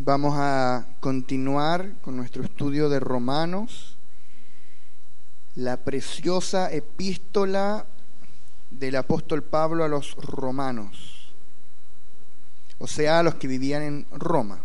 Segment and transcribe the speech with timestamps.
[0.00, 3.96] Vamos a continuar con nuestro estudio de Romanos,
[5.56, 7.84] la preciosa epístola
[8.70, 11.32] del apóstol Pablo a los romanos,
[12.78, 14.60] o sea, a los que vivían en Roma.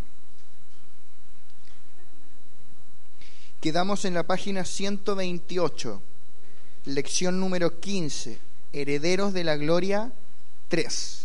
[3.59, 5.99] Quedamos en la página 128,
[6.85, 8.37] lección número 15,
[8.71, 10.11] Herederos de la Gloria
[10.67, 11.22] 3.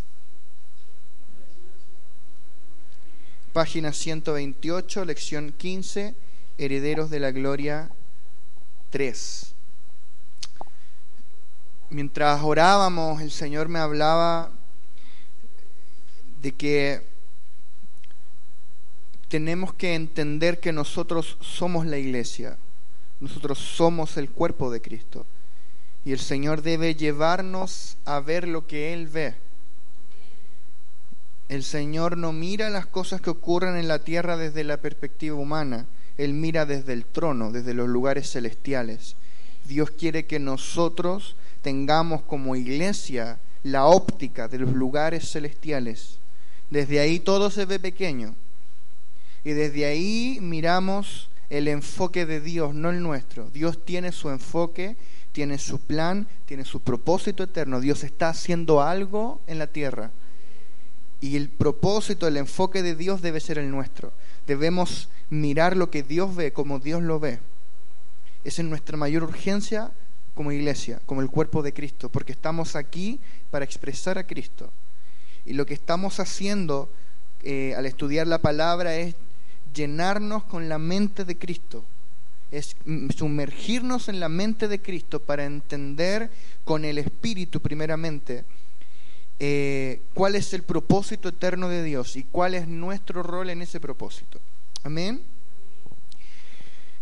[3.48, 6.14] Página 128, lección 15,
[6.58, 7.90] Herederos de la Gloria
[8.90, 9.54] 3.
[11.90, 14.50] Mientras orábamos, el Señor me hablaba
[16.42, 17.02] de que
[19.28, 22.56] tenemos que entender que nosotros somos la iglesia,
[23.20, 25.26] nosotros somos el cuerpo de Cristo.
[26.04, 29.47] Y el Señor debe llevarnos a ver lo que Él ve
[31.48, 35.86] el Señor no mira las cosas que ocurren en la tierra desde la perspectiva humana,
[36.18, 39.16] Él mira desde el trono, desde los lugares celestiales.
[39.66, 46.18] Dios quiere que nosotros tengamos como iglesia la óptica de los lugares celestiales.
[46.70, 48.34] Desde ahí todo se ve pequeño.
[49.44, 53.48] Y desde ahí miramos el enfoque de Dios, no el nuestro.
[53.50, 54.96] Dios tiene su enfoque,
[55.32, 57.80] tiene su plan, tiene su propósito eterno.
[57.80, 60.10] Dios está haciendo algo en la tierra.
[61.20, 64.12] Y el propósito, el enfoque de Dios debe ser el nuestro.
[64.46, 67.38] Debemos mirar lo que Dios ve como Dios lo ve.
[68.44, 69.90] Esa es nuestra mayor urgencia
[70.34, 73.18] como iglesia, como el cuerpo de Cristo, porque estamos aquí
[73.50, 74.70] para expresar a Cristo.
[75.44, 76.88] Y lo que estamos haciendo
[77.42, 79.16] eh, al estudiar la palabra es
[79.74, 81.84] llenarnos con la mente de Cristo,
[82.50, 82.76] es
[83.16, 86.30] sumergirnos en la mente de Cristo para entender
[86.64, 88.44] con el Espíritu primeramente
[89.40, 93.80] eh, cuál es el propósito eterno de Dios y cuál es nuestro rol en ese
[93.80, 94.40] propósito.
[94.82, 95.22] Amén.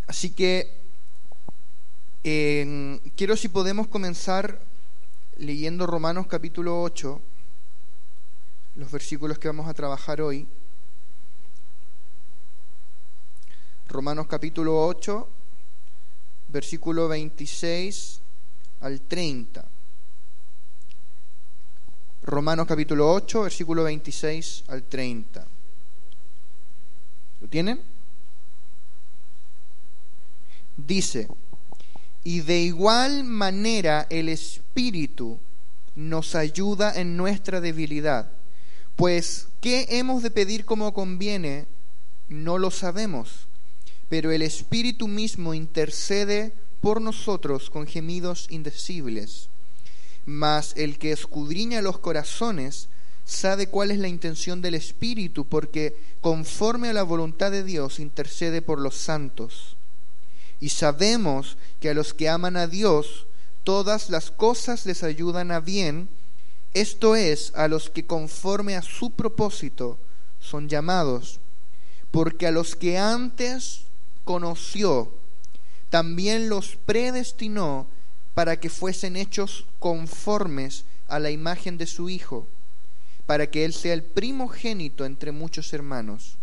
[0.07, 0.71] Así que
[2.23, 4.61] quiero si podemos comenzar
[5.39, 7.21] leyendo Romanos capítulo 8,
[8.77, 10.47] los versículos que vamos a trabajar hoy.
[13.89, 15.29] Romanos capítulo 8,
[16.49, 18.21] versículo 26
[18.81, 19.65] al 30.
[22.27, 25.47] Romanos capítulo 8, versículo 26 al 30.
[27.41, 27.81] ¿Lo tienen?
[30.77, 31.29] Dice,
[32.25, 35.39] y de igual manera el Espíritu
[35.95, 38.29] nos ayuda en nuestra debilidad,
[38.97, 41.67] pues ¿qué hemos de pedir como conviene?
[42.29, 43.47] No lo sabemos,
[44.09, 49.49] pero el Espíritu mismo intercede por nosotros con gemidos indecibles
[50.27, 52.89] mas el que escudriña los corazones
[53.25, 58.61] sabe cuál es la intención del Espíritu, porque conforme a la voluntad de Dios intercede
[58.61, 59.77] por los santos.
[60.61, 63.27] Y sabemos que a los que aman a Dios,
[63.65, 66.09] todas las cosas les ayudan a bien,
[66.75, 69.99] esto es, a los que conforme a su propósito
[70.41, 71.41] son llamados,
[72.11, 73.83] porque a los que antes
[74.25, 75.11] conoció,
[75.91, 77.87] también los predestinó
[78.37, 82.47] para que fuesen hechos conformes a la imagen de su Hijo,
[83.25, 86.37] para que Él sea el primogénito entre muchos hermanos.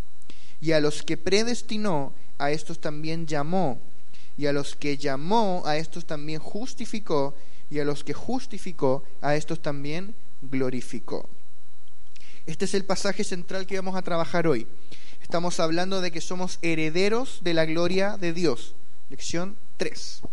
[0.59, 3.79] Y a los que predestinó, a estos también llamó,
[4.39, 7.35] y a los que llamó, a estos también justificó,
[7.69, 11.29] y a los que justificó, a estos también glorificó.
[12.47, 14.65] Este es el pasaje central que vamos a trabajar hoy.
[15.21, 18.73] Estamos hablando de que somos herederos de la gloria de Dios.
[19.11, 20.23] Lección 3.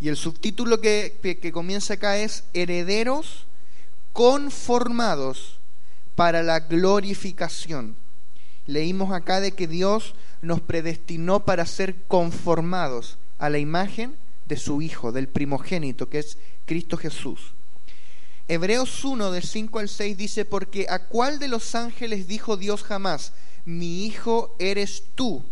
[0.00, 3.44] Y el subtítulo que, comienza acá es herederos
[4.12, 5.58] conformados
[6.14, 7.94] para la glorificación.
[8.66, 14.14] Leímos acá de que Dios nos predestinó para ser conformados a la imagen
[14.46, 17.52] de su Hijo, del primogénito, que es Cristo Jesús.
[18.48, 22.82] Hebreos 1, del 5 al 6 dice, porque a cuál de los ángeles dijo Dios
[22.82, 23.32] jamás,
[23.64, 25.44] mi Hijo eres tú,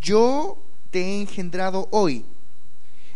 [0.00, 2.24] yo te he engendrado hoy.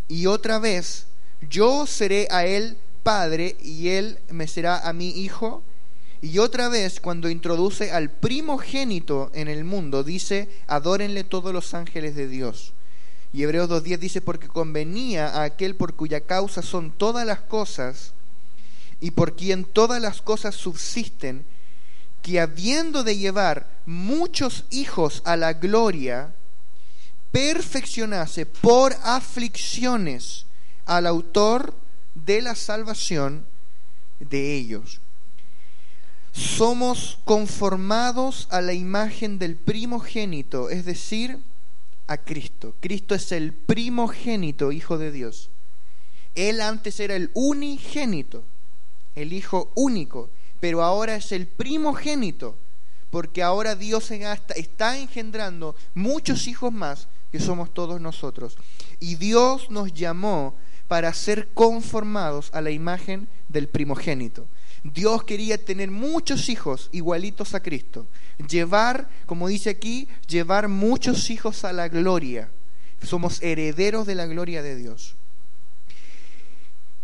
[0.08, 1.06] Y otra vez,
[1.48, 5.62] yo seré a él padre y él me será a mi hijo.
[6.22, 12.16] Y otra vez, cuando introduce al primogénito en el mundo, dice, adórenle todos los ángeles
[12.16, 12.72] de Dios.
[13.32, 18.12] Y Hebreos 2.10 dice, porque convenía a aquel por cuya causa son todas las cosas
[19.00, 21.44] y por quien todas las cosas subsisten,
[22.22, 26.32] que habiendo de llevar muchos hijos a la gloria,
[27.36, 30.46] perfeccionase por aflicciones
[30.86, 31.74] al autor
[32.14, 33.44] de la salvación
[34.20, 35.00] de ellos.
[36.32, 41.38] Somos conformados a la imagen del primogénito, es decir,
[42.06, 42.74] a Cristo.
[42.80, 45.50] Cristo es el primogénito, Hijo de Dios.
[46.36, 48.44] Él antes era el unigénito,
[49.14, 52.56] el Hijo único, pero ahora es el primogénito,
[53.10, 58.56] porque ahora Dios está engendrando muchos hijos más, que somos todos nosotros.
[58.98, 60.54] Y Dios nos llamó
[60.88, 64.46] para ser conformados a la imagen del primogénito.
[64.82, 68.06] Dios quería tener muchos hijos igualitos a Cristo.
[68.48, 72.48] Llevar, como dice aquí, llevar muchos hijos a la gloria.
[73.02, 75.14] Somos herederos de la gloria de Dios.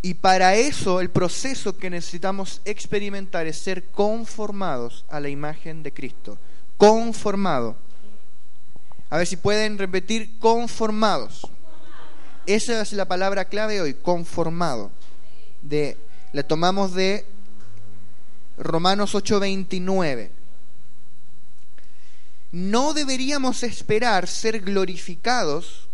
[0.00, 5.92] Y para eso el proceso que necesitamos experimentar es ser conformados a la imagen de
[5.92, 6.38] Cristo.
[6.78, 7.76] Conformado.
[9.12, 11.46] A ver si pueden repetir conformados.
[12.46, 14.90] Esa es la palabra clave hoy, conformado.
[15.60, 15.98] De,
[16.32, 17.26] la tomamos de
[18.56, 20.30] Romanos 8:29.
[22.52, 25.88] No deberíamos esperar ser glorificados.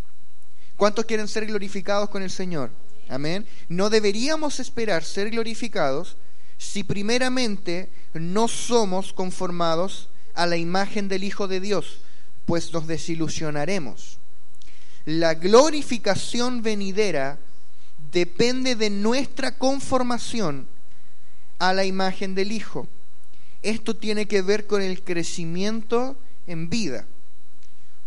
[0.77, 2.71] ¿Cuántos quieren ser glorificados con el Señor?
[3.09, 3.45] Amén.
[3.67, 6.15] No deberíamos esperar ser glorificados
[6.57, 11.99] si primeramente no somos conformados a la imagen del Hijo de Dios,
[12.49, 14.17] pues nos desilusionaremos.
[15.05, 17.37] La glorificación venidera
[18.11, 20.65] depende de nuestra conformación
[21.59, 22.87] a la imagen del Hijo.
[23.61, 26.17] Esto tiene que ver con el crecimiento
[26.47, 27.05] en vida.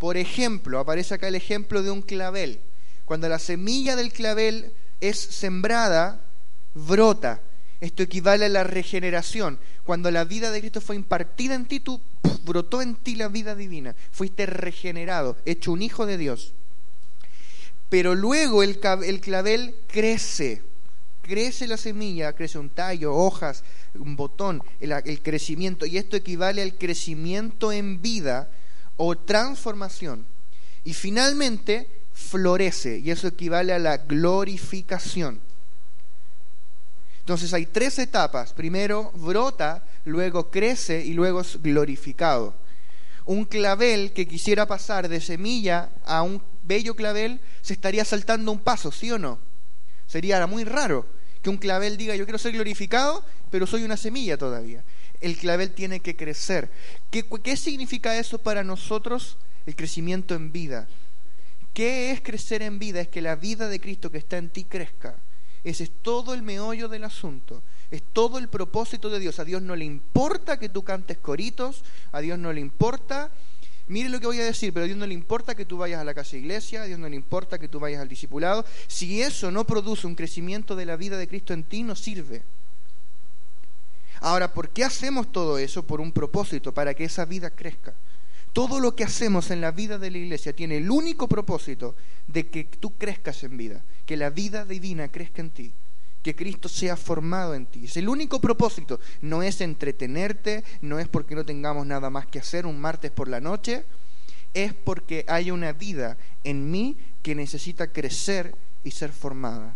[0.00, 2.59] Por ejemplo, aparece acá el ejemplo de un clavel.
[3.05, 6.21] Cuando la semilla del clavel es sembrada,
[6.75, 7.41] brota.
[7.81, 9.61] Esto equivale a la regeneración.
[9.85, 12.00] Cuando la vida de Cristo fue impartida en ti, tú
[12.45, 13.95] brotó en ti la vida divina.
[14.11, 16.53] Fuiste regenerado, hecho un hijo de Dios.
[17.89, 20.63] Pero luego el, el clavel crece
[21.23, 23.63] crece la semilla, crece un tallo, hojas,
[23.95, 28.51] un botón, el, crecimiento, y esto equivale al crecimiento en vida
[28.97, 30.27] o transformación.
[30.85, 35.41] Y finalmente florece, y eso equivale a la glorificación.
[37.23, 38.53] Entonces hay tres etapas.
[38.53, 42.55] Primero brota, luego crece y luego es glorificado.
[43.25, 48.59] Un clavel que quisiera pasar de semilla a un bello clavel se estaría saltando un
[48.59, 49.39] paso, ¿sí o no?
[50.09, 51.07] Sería muy raro
[51.43, 54.83] que un clavel diga, yo quiero ser glorificado, pero soy una semilla todavía.
[55.21, 56.69] El clavel tiene que crecer.
[57.11, 59.37] ¿Qué, qué significa eso para nosotros?
[59.67, 60.89] El crecimiento en vida.
[61.73, 63.01] ¿Qué es crecer en vida?
[63.01, 65.15] Es que la vida de Cristo que está en ti crezca.
[65.64, 67.62] Ese es todo el meollo del asunto.
[67.91, 69.38] Es todo el propósito de Dios.
[69.38, 73.31] A Dios no le importa que tú cantes coritos, a Dios no le importa
[73.88, 76.00] Mire lo que voy a decir, pero a Dios no le importa que tú vayas
[76.00, 78.64] a la casa de iglesia, a Dios no le importa que tú vayas al discipulado.
[78.87, 82.43] Si eso no produce un crecimiento de la vida de Cristo en ti, no sirve.
[84.20, 85.85] Ahora, ¿por qué hacemos todo eso?
[85.85, 87.93] Por un propósito, para que esa vida crezca.
[88.53, 91.97] Todo lo que hacemos en la vida de la iglesia tiene el único propósito
[92.28, 95.73] de que tú crezcas en vida, que la vida divina crezca en ti
[96.23, 97.87] que Cristo sea formado en ti.
[97.87, 99.00] Es el único propósito.
[99.23, 103.26] No es entretenerte, no es porque no tengamos nada más que hacer un martes por
[103.26, 103.87] la noche,
[104.52, 108.54] es porque hay una vida en mí que necesita crecer
[108.85, 109.75] y ser formada.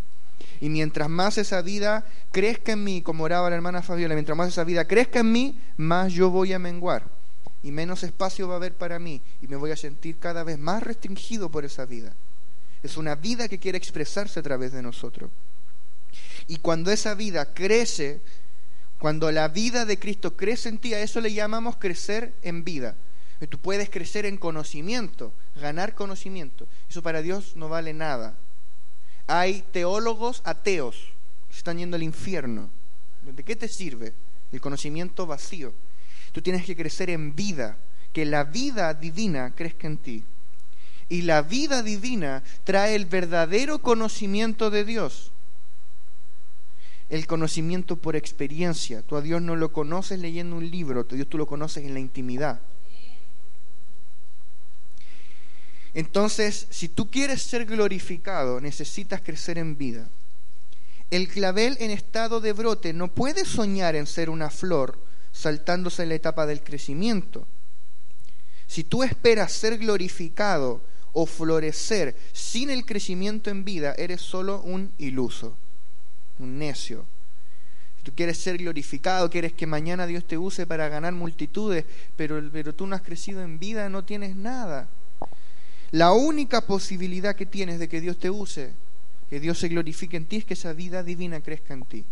[0.60, 4.48] Y mientras más esa vida crezca en mí, como oraba la hermana Fabiola, mientras más
[4.48, 7.04] esa vida crezca en mí, más yo voy a menguar.
[7.62, 9.22] Y menos espacio va a haber para mí.
[9.40, 12.12] Y me voy a sentir cada vez más restringido por esa vida.
[12.82, 15.30] Es una vida que quiere expresarse a través de nosotros.
[16.48, 18.20] Y cuando esa vida crece,
[18.98, 22.94] cuando la vida de Cristo crece en ti, a eso le llamamos crecer en vida.
[23.50, 26.66] Tú puedes crecer en conocimiento, ganar conocimiento.
[26.88, 28.34] Eso para Dios no vale nada.
[29.26, 30.96] Hay teólogos ateos
[31.50, 32.70] que están yendo al infierno.
[33.22, 34.14] ¿De qué te sirve?
[34.52, 35.74] El conocimiento vacío.
[36.32, 37.76] Tú tienes que crecer en vida,
[38.12, 40.24] que la vida divina crezca en ti.
[41.08, 45.30] Y la vida divina trae el verdadero conocimiento de Dios
[47.08, 49.02] el conocimiento por experiencia.
[49.02, 52.00] Tú a Dios no lo conoces leyendo un libro, Dios tú lo conoces en la
[52.00, 52.60] intimidad.
[55.94, 60.08] Entonces, si tú quieres ser glorificado, necesitas crecer en vida.
[61.10, 64.98] El clavel en estado de brote no puede soñar en ser una flor
[65.32, 67.46] saltándose la etapa del crecimiento.
[68.66, 70.82] Si tú esperas ser glorificado
[71.18, 75.56] o florecer sin el crecimiento en vida, eres solo un iluso,
[76.38, 77.06] un necio.
[77.96, 81.86] Si tú quieres ser glorificado, quieres que mañana Dios te use para ganar multitudes,
[82.18, 84.88] pero, pero tú no has crecido en vida, no tienes nada.
[85.90, 88.72] La única posibilidad que tienes de que Dios te use,
[89.30, 92.04] que Dios se glorifique en ti, es que esa vida divina crezca en ti.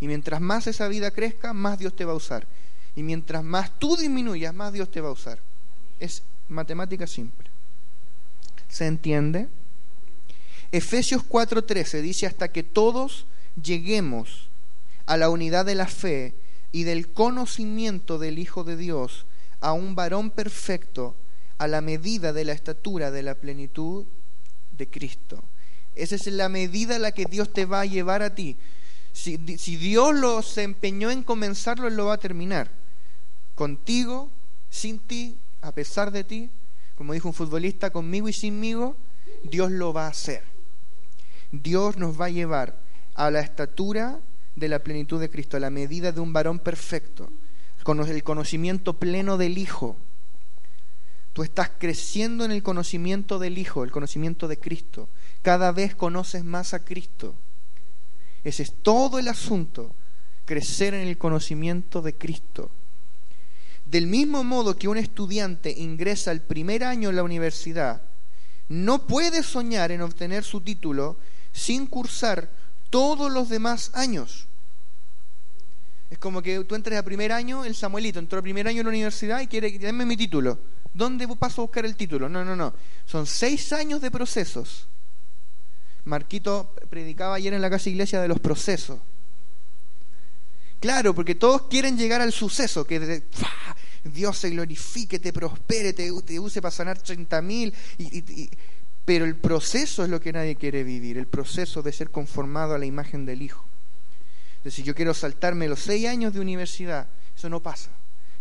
[0.00, 2.46] Y mientras más esa vida crezca, más Dios te va a usar.
[2.94, 5.40] Y mientras más tú disminuyas, más Dios te va a usar.
[6.00, 7.55] Es matemática simple.
[8.76, 9.48] ¿Se entiende?
[10.70, 13.24] Efesios 4:13 dice hasta que todos
[13.62, 14.50] lleguemos
[15.06, 16.34] a la unidad de la fe
[16.72, 19.24] y del conocimiento del Hijo de Dios,
[19.62, 21.14] a un varón perfecto,
[21.56, 24.04] a la medida de la estatura de la plenitud
[24.76, 25.42] de Cristo.
[25.94, 28.58] Esa es la medida a la que Dios te va a llevar a ti.
[29.14, 32.70] Si, Dios lo se empeñó en comenzarlo, Él lo va a terminar.
[33.54, 34.28] Contigo,
[34.68, 36.50] sin ti, a pesar de ti,
[36.96, 38.96] como dijo un futbolista, conmigo y sinmigo,
[39.44, 40.42] Dios lo va a hacer.
[41.52, 42.76] Dios nos va a llevar
[43.14, 44.18] a la estatura
[44.56, 47.30] de la plenitud de Cristo, a la medida de un varón perfecto,
[47.82, 49.96] con el conocimiento pleno del Hijo.
[51.32, 55.08] Tú estás creciendo en el conocimiento del Hijo, el conocimiento de Cristo.
[55.42, 57.34] Cada vez conoces más a Cristo.
[58.42, 59.90] Ese es todo el asunto,
[60.46, 62.70] crecer en el conocimiento de Cristo.
[63.86, 68.02] Del mismo modo que un estudiante ingresa el primer año en la universidad,
[68.68, 71.16] no puede soñar en obtener su título
[71.52, 72.50] sin cursar
[72.90, 74.46] todos los demás años.
[76.10, 78.86] Es como que tú entres a primer año, el Samuelito entró a primer año en
[78.86, 80.58] la universidad y quiere, darme mi título.
[80.92, 82.28] ¿Dónde paso a buscar el título?
[82.28, 82.72] No, no, no.
[83.06, 84.86] Son seis años de procesos.
[86.04, 88.98] Marquito predicaba ayer en la casa iglesia de los procesos.
[90.80, 93.22] Claro, porque todos quieren llegar al suceso, que
[94.04, 97.72] Dios se glorifique, te prospere, te, use para sanar 30 mil.
[97.98, 98.50] Y,
[99.04, 102.78] pero el proceso es lo que nadie quiere vivir, el proceso de ser conformado a
[102.78, 103.64] la imagen del Hijo.
[104.58, 107.06] Es decir, yo quiero saltarme los seis años de universidad,
[107.36, 107.90] eso no pasa.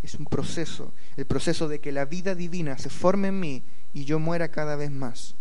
[0.02, 3.64] Es un proceso, el proceso de que la vida divina se forme en mí
[3.94, 5.36] y yo muera cada vez más.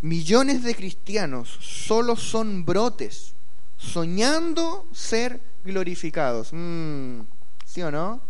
[0.00, 3.34] Millones de cristianos solo son brotes
[3.78, 6.50] soñando ser glorificados.
[6.52, 7.20] Mm,
[7.64, 8.20] ¿Sí o no?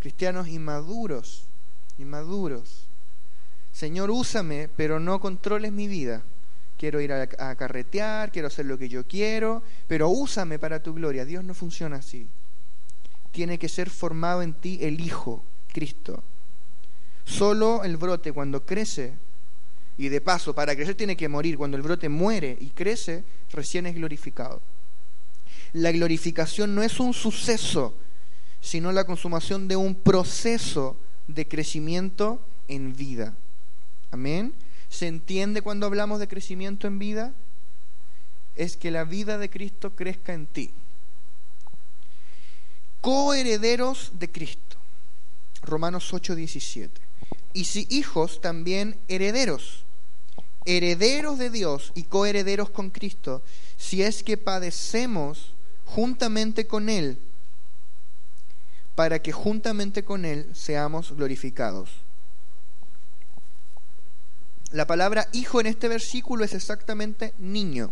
[0.00, 1.44] Cristianos inmaduros,
[1.98, 2.84] inmaduros.
[3.72, 6.22] Señor, úsame, pero no controles mi vida.
[6.78, 10.94] Quiero ir a, a, carretear, quiero hacer lo que yo quiero, pero úsame para tu
[10.94, 11.24] gloria.
[11.24, 12.26] Dios no funciona así.
[13.32, 16.22] Tiene que ser formado en ti el Hijo, Cristo.
[17.24, 19.14] Solo el brote cuando crece,
[20.00, 23.84] y de paso, para crecer tiene que morir, cuando el brote muere y crece, recién
[23.86, 24.62] es glorificado.
[25.74, 27.94] La glorificación no es un suceso,
[28.62, 30.96] sino la consumación de un proceso
[31.28, 33.34] de crecimiento en vida.
[34.10, 34.54] Amén.
[34.88, 37.34] ¿Se entiende cuando hablamos de crecimiento en vida?
[38.56, 40.70] Es que la vida de Cristo crezca en ti.
[43.02, 44.78] Coherederos de Cristo.
[45.62, 46.88] Romanos 8:17.
[47.52, 49.84] Y si hijos, también herederos.
[50.64, 53.42] Herederos de Dios y coherederos con Cristo,
[53.76, 55.52] si es que padecemos
[55.86, 57.18] juntamente con Él,
[58.94, 61.90] para que juntamente con Él seamos glorificados.
[64.72, 67.90] La palabra hijo en este versículo es exactamente niño.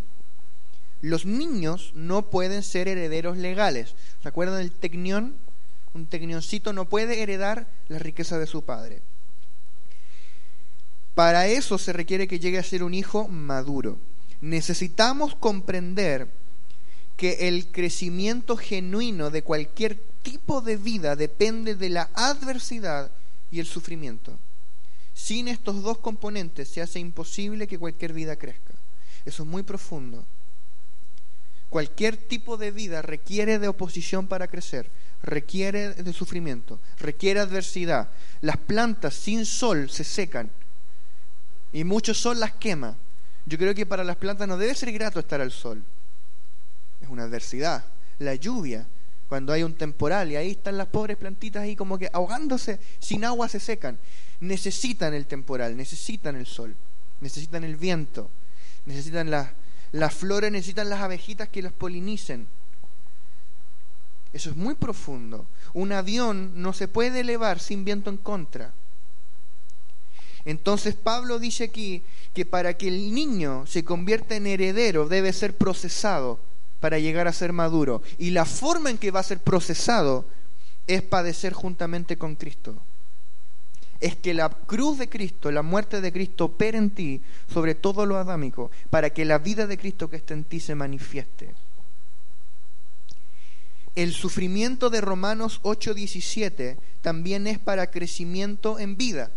[1.00, 3.94] Los niños no pueden ser herederos legales.
[4.22, 5.34] ¿Recuerdan el tecnión?
[5.94, 9.00] Un tecnioncito no puede heredar la riqueza de su padre.
[11.18, 13.98] Para eso se requiere que llegue a ser un hijo maduro.
[14.40, 16.28] Necesitamos comprender
[17.16, 23.10] que el crecimiento genuino de cualquier tipo de vida depende de la adversidad
[23.50, 24.32] y el sufrimiento.
[25.12, 28.74] Sin estos dos componentes se hace imposible que cualquier vida crezca.
[29.24, 30.24] Eso es muy profundo.
[31.68, 34.88] Cualquier tipo de vida requiere de oposición para crecer,
[35.24, 38.08] requiere de sufrimiento, requiere adversidad.
[38.40, 40.48] Las plantas sin sol se secan
[41.78, 42.96] y mucho sol las quema.
[43.46, 45.82] Yo creo que para las plantas no debe ser grato estar al sol
[47.00, 47.84] es una adversidad.
[48.18, 48.86] La lluvia,
[49.28, 53.24] cuando hay un temporal y ahí están las pobres plantitas ahí como que ahogándose, sin
[53.24, 53.98] agua se secan.
[54.40, 56.74] Necesitan el temporal, necesitan el sol,
[57.20, 58.30] necesitan el viento,
[58.86, 59.50] necesitan las,
[59.92, 62.46] las flores, necesitan las abejitas que las polinicen.
[64.32, 65.46] Eso es muy profundo.
[65.74, 68.72] Un avión no se puede elevar sin viento en contra.
[70.48, 72.02] Entonces Pablo dice aquí
[72.32, 76.40] que para que el niño se convierta en heredero debe ser procesado
[76.80, 78.00] para llegar a ser maduro.
[78.16, 80.24] Y la forma en que va a ser procesado
[80.86, 82.74] es padecer juntamente con Cristo.
[84.00, 87.20] Es que la cruz de Cristo, la muerte de Cristo opere en ti
[87.52, 90.74] sobre todo lo adámico, para que la vida de Cristo que está en ti se
[90.74, 91.52] manifieste.
[93.94, 99.30] El sufrimiento de Romanos 8:17 también es para crecimiento en vida.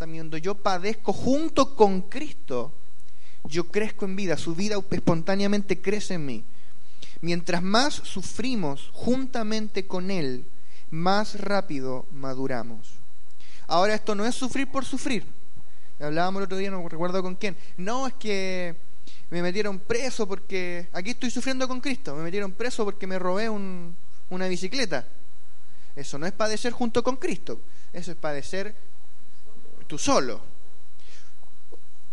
[0.00, 2.72] O yo padezco junto con Cristo,
[3.44, 6.44] yo crezco en vida, su vida espontáneamente crece en mí.
[7.20, 10.46] Mientras más sufrimos juntamente con Él,
[10.90, 12.90] más rápido maduramos.
[13.66, 15.24] Ahora esto no es sufrir por sufrir.
[16.00, 17.56] Hablábamos el otro día, no recuerdo con quién.
[17.76, 18.74] No, es que
[19.30, 22.14] me metieron preso porque aquí estoy sufriendo con Cristo.
[22.16, 25.06] Me metieron preso porque me robé una bicicleta.
[25.94, 27.60] Eso no es padecer junto con Cristo.
[27.92, 28.74] Eso es padecer
[29.94, 30.40] tú solo.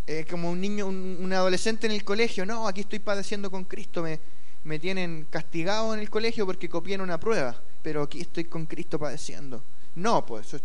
[0.05, 2.45] Es como un niño, un, adolescente en el colegio.
[2.45, 4.03] No, aquí estoy padeciendo con Cristo.
[4.03, 4.19] Me,
[4.65, 7.59] me tienen castigado en el colegio porque copié en una prueba.
[7.81, 9.63] Pero aquí estoy con Cristo padeciendo.
[9.95, 10.55] No, pues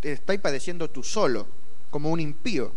[0.00, 1.48] estáis padeciendo tú solo,
[1.90, 2.70] como un impío.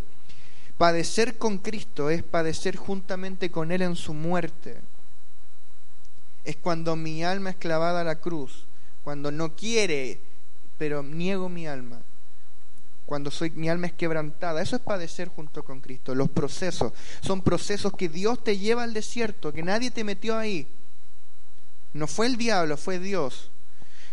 [0.76, 4.78] Padecer con Cristo es padecer juntamente con Él en su muerte.
[6.42, 8.64] Es cuando mi alma es clavada a la cruz,
[9.04, 10.18] cuando no quiere,
[10.78, 12.00] pero niego mi alma.
[13.08, 14.60] Cuando soy, mi alma es quebrantada.
[14.60, 16.14] Eso es padecer junto con Cristo.
[16.14, 20.66] Los procesos son procesos que Dios te lleva al desierto, que nadie te metió ahí.
[21.94, 23.50] No fue el diablo, fue Dios.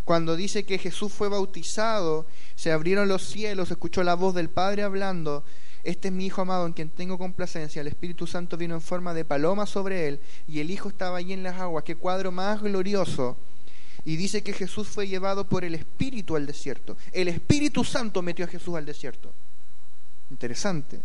[0.05, 2.25] Cuando dice que Jesús fue bautizado,
[2.55, 5.43] se abrieron los cielos, escuchó la voz del Padre hablando,
[5.83, 9.13] este es mi Hijo amado en quien tengo complacencia, el Espíritu Santo vino en forma
[9.13, 12.61] de paloma sobre él y el Hijo estaba allí en las aguas, qué cuadro más
[12.61, 13.35] glorioso.
[14.05, 16.95] Y dice que Jesús fue llevado por el Espíritu al desierto.
[17.11, 19.33] El Espíritu Santo metió a Jesús al desierto.
[20.29, 20.99] Interesante.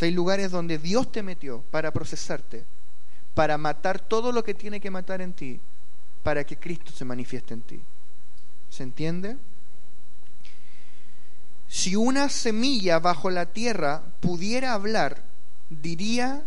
[0.00, 2.64] hay lugares donde Dios te metió para procesarte,
[3.34, 5.60] para matar todo lo que tiene que matar en ti,
[6.22, 7.80] para que Cristo se manifieste en ti.
[8.70, 9.36] ¿Se entiende?
[11.68, 15.22] Si una semilla bajo la tierra pudiera hablar,
[15.68, 16.42] diría,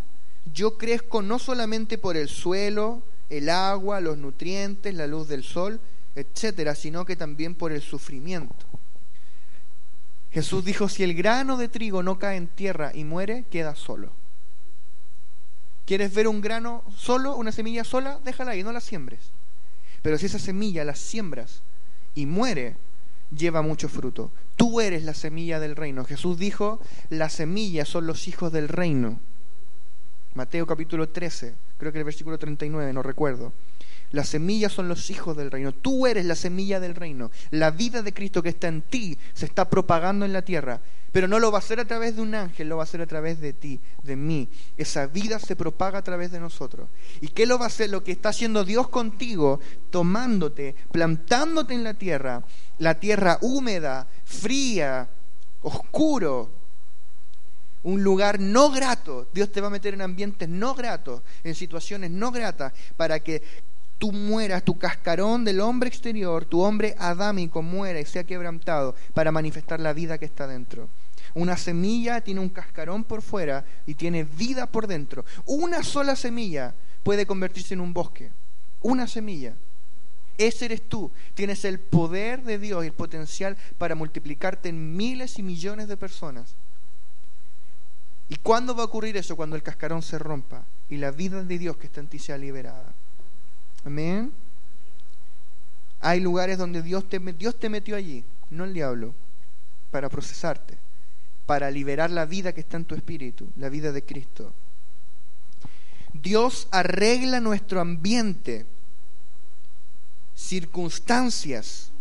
[0.53, 3.03] yo crezco no solamente por el suelo,
[3.37, 5.79] el agua, los nutrientes, la luz del sol,
[6.15, 8.65] etcétera, sino que también por el sufrimiento.
[10.31, 14.11] Jesús dijo, si el grano de trigo no cae en tierra y muere, queda solo.
[15.85, 18.19] ¿Quieres ver un grano solo, una semilla sola?
[18.23, 19.19] Déjala ahí, no la siembres.
[20.01, 21.61] Pero si esa semilla la siembras
[22.15, 22.75] y muere,
[23.35, 24.31] lleva mucho fruto.
[24.55, 26.05] Tú eres la semilla del reino.
[26.05, 29.19] Jesús dijo, las semillas son los hijos del reino.
[30.35, 33.53] Mateo capítulo 13, creo que el versículo 39, no recuerdo.
[34.11, 35.71] Las semillas son los hijos del reino.
[35.71, 37.31] Tú eres la semilla del reino.
[37.49, 40.81] La vida de Cristo que está en ti se está propagando en la tierra.
[41.11, 43.01] Pero no lo va a hacer a través de un ángel, lo va a hacer
[43.01, 44.49] a través de ti, de mí.
[44.77, 46.89] Esa vida se propaga a través de nosotros.
[47.21, 47.89] ¿Y qué lo va a hacer?
[47.89, 49.59] Lo que está haciendo Dios contigo,
[49.89, 52.43] tomándote, plantándote en la tierra,
[52.77, 55.07] la tierra húmeda, fría,
[55.61, 56.51] oscuro,
[57.83, 59.27] un lugar no grato.
[59.33, 63.43] Dios te va a meter en ambientes no gratos, en situaciones no gratas, para que
[63.97, 69.31] tú mueras, tu cascarón del hombre exterior, tu hombre adámico muera y sea quebrantado para
[69.31, 70.89] manifestar la vida que está dentro.
[71.35, 75.25] Una semilla tiene un cascarón por fuera y tiene vida por dentro.
[75.45, 78.29] Una sola semilla puede convertirse en un bosque.
[78.81, 79.53] Una semilla.
[80.37, 81.11] Ese eres tú.
[81.33, 85.97] Tienes el poder de Dios y el potencial para multiplicarte en miles y millones de
[85.97, 86.55] personas.
[88.33, 89.35] ¿Y cuándo va a ocurrir eso?
[89.35, 92.35] Cuando el cascarón se rompa y la vida de Dios que está en ti sea
[92.35, 92.91] liberada.
[93.85, 94.31] Amén.
[96.01, 99.13] Hay lugares donde Dios te, Dios te metió allí, no el diablo,
[99.91, 100.79] para procesarte,
[101.45, 104.51] para liberar la vida que está en tu espíritu, la vida de Cristo.
[106.13, 108.65] Dios arregla nuestro ambiente,
[110.35, 111.91] circunstancias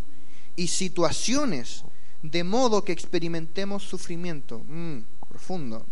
[0.57, 1.85] y situaciones
[2.23, 4.61] de modo que experimentemos sufrimiento.
[4.67, 5.85] Mm, profundo.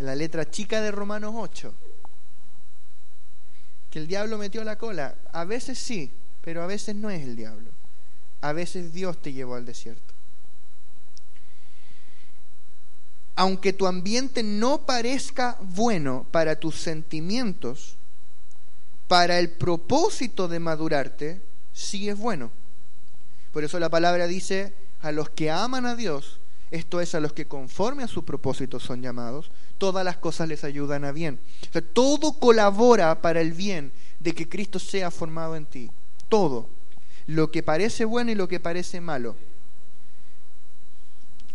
[0.00, 1.72] En la letra chica de Romanos 8
[3.90, 5.14] que el diablo metió la cola.
[5.32, 6.10] A veces sí,
[6.42, 7.70] pero a veces no es el diablo.
[8.40, 10.14] A veces Dios te llevó al desierto.
[13.36, 17.96] Aunque tu ambiente no parezca bueno para tus sentimientos,
[19.08, 21.40] para el propósito de madurarte,
[21.72, 22.50] sí es bueno.
[23.52, 26.38] Por eso la palabra dice, a los que aman a Dios,
[26.70, 30.62] esto es a los que conforme a su propósito son llamados, todas las cosas les
[30.62, 31.40] ayudan a bien.
[31.94, 33.90] Todo colabora para el bien
[34.20, 35.90] de que Cristo sea formado en ti.
[36.28, 36.68] Todo.
[37.26, 39.34] Lo que parece bueno y lo que parece malo.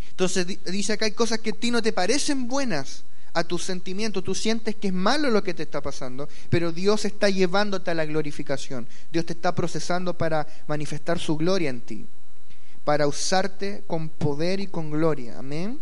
[0.09, 3.03] Entonces dice acá hay cosas que a ti no te parecen buenas.
[3.35, 4.23] a tus sentimientos.
[4.23, 7.93] Tú sientes que es malo lo que te está pasando, pero Dios está llevándote a
[7.93, 8.87] la glorificación.
[9.11, 12.05] Dios te está procesando para manifestar su gloria en ti,
[12.85, 15.37] para usarte con poder y con gloria.
[15.37, 15.79] Amén.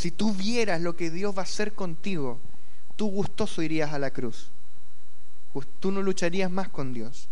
[0.00, 2.40] Si tú vieras lo que Dios va a hacer contigo,
[2.96, 4.46] tú gustoso irías a la cruz.
[5.78, 7.28] Tú no lucharías más con Dios.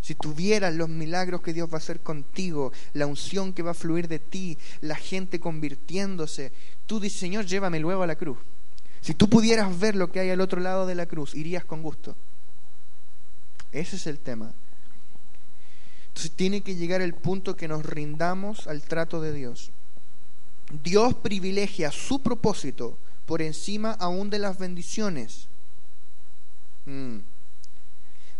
[0.00, 3.74] Si tuvieras los milagros que Dios va a hacer contigo, la unción que va a
[3.74, 6.52] fluir de ti, la gente convirtiéndose,
[6.86, 8.38] tú dices, Señor, llévame luego a la cruz.
[9.00, 11.82] Si tú pudieras ver lo que hay al otro lado de la cruz, irías con
[11.82, 12.14] gusto.
[13.72, 14.52] Ese es el tema.
[16.06, 19.72] Entonces tiene que llegar el punto que nos rindamos al trato de Dios.
[20.82, 25.46] Dios privilegia su propósito por encima aún de las bendiciones.
[26.86, 27.18] Mm.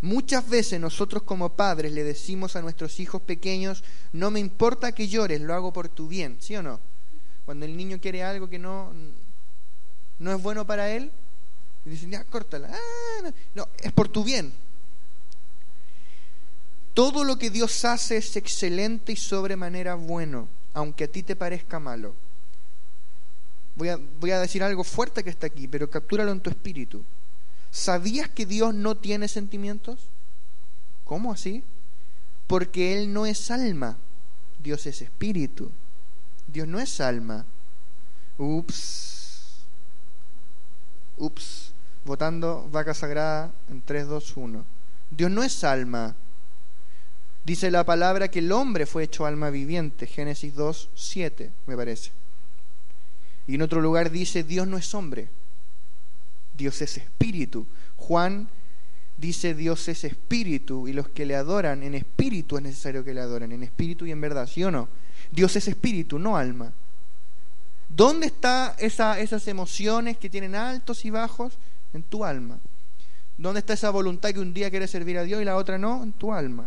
[0.02, 5.08] Muchas veces nosotros como padres le decimos a nuestros hijos pequeños, no me importa que
[5.08, 6.80] llores, lo hago por tu bien, ¿sí o no?
[7.44, 8.92] Cuando el niño quiere algo que no,
[10.18, 11.10] no es bueno para él,
[11.84, 12.70] y dicen, ya, córtala.
[12.72, 14.52] Ah, no, es por tu bien.
[16.94, 21.78] Todo lo que Dios hace es excelente y sobremanera bueno, aunque a ti te parezca
[21.78, 22.14] malo.
[23.76, 27.02] Voy a, decir algo fuerte que está aquí, pero captúralo en tu espíritu.
[27.70, 29.98] ¿Sabías que Dios no tiene sentimientos?
[31.04, 31.62] ¿Cómo así?
[32.46, 33.96] Porque Él no es alma,
[34.62, 35.70] Dios es espíritu.
[36.46, 37.44] Dios no es alma.
[38.38, 39.60] Ups.
[41.16, 41.72] Ups.
[42.04, 44.64] Votando vaca sagrada en 3, 2, 1.
[45.10, 46.14] Dios no es alma.
[47.44, 50.06] Dice la palabra que el hombre fue hecho alma viviente.
[50.06, 52.10] Génesis 2, 7, me parece.
[53.46, 55.28] Y en otro lugar dice, Dios no es hombre.
[56.56, 57.66] Dios es espíritu.
[57.96, 58.48] Juan
[59.20, 63.20] dice Dios es espíritu y los que le adoran en espíritu es necesario que le
[63.20, 64.88] adoren, en espíritu y en verdad, ¿sí o no?
[65.30, 66.72] Dios es espíritu, no alma.
[67.88, 71.54] ¿Dónde están esa, esas emociones que tienen altos y bajos?
[71.92, 72.58] En tu alma.
[73.36, 76.02] ¿Dónde está esa voluntad que un día quiere servir a Dios y la otra no?
[76.02, 76.66] En tu alma.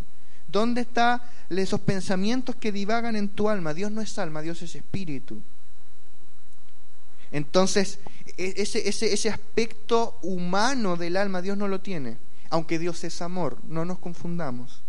[0.53, 3.73] ¿Dónde están esos pensamientos que divagan en tu alma?
[3.73, 5.41] Dios no es alma, Dios es espíritu.
[7.31, 7.97] Entonces,
[8.37, 12.17] e, ese, ese, ese aspecto humano del alma Dios no lo tiene,
[12.51, 14.83] aunque Dios es amor, no nos confundamos.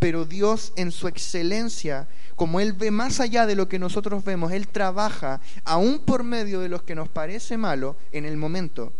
[0.00, 4.50] Pero Dios en su excelencia, como Él ve más allá de lo que nosotros vemos,
[4.50, 8.92] Él trabaja aún por medio de los que nos parece malo en el momento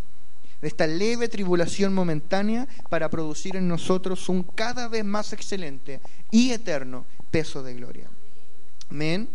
[0.63, 6.53] de esta leve tribulación momentánea para producir en nosotros un cada vez más excelente y
[6.53, 8.09] eterno peso de gloria.
[8.89, 9.29] Amén.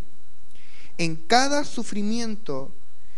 [0.97, 2.71] En cada sufrimiento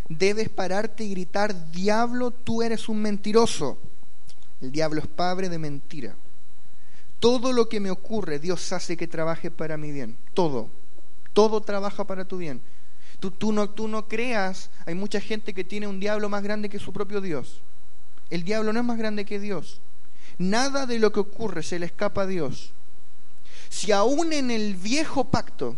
[0.09, 3.77] debes pararte y gritar, diablo, tú eres un mentiroso.
[4.59, 6.15] El diablo es padre de mentira.
[7.19, 10.17] Todo lo que me ocurre, Dios hace que trabaje para mi bien.
[10.33, 10.69] Todo.
[11.33, 12.59] Todo trabaja para tu bien.
[13.19, 16.69] Tú, tú, no, tú no creas, hay mucha gente que tiene un diablo más grande
[16.69, 17.61] que su propio Dios.
[18.29, 19.79] El diablo no es más grande que Dios.
[20.37, 22.71] Nada de lo que ocurre se le escapa a Dios.
[23.69, 25.75] Si aún en el viejo pacto,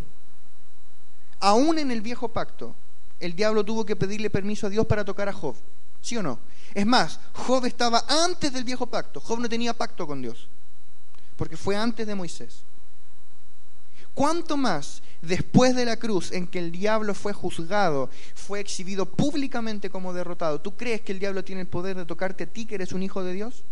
[1.39, 2.75] aún en el viejo pacto,
[3.19, 5.55] el diablo tuvo que pedirle permiso a Dios para tocar a Job.
[6.01, 6.39] ¿Sí o no?
[6.73, 9.19] Es más, Job estaba antes del viejo pacto.
[9.19, 10.47] Job no tenía pacto con Dios,
[11.35, 12.61] porque fue antes de Moisés.
[14.13, 19.89] ¿Cuánto más después de la cruz en que el diablo fue juzgado, fue exhibido públicamente
[19.89, 20.61] como derrotado?
[20.61, 23.03] ¿Tú crees que el diablo tiene el poder de tocarte a ti que eres un
[23.03, 23.63] hijo de Dios?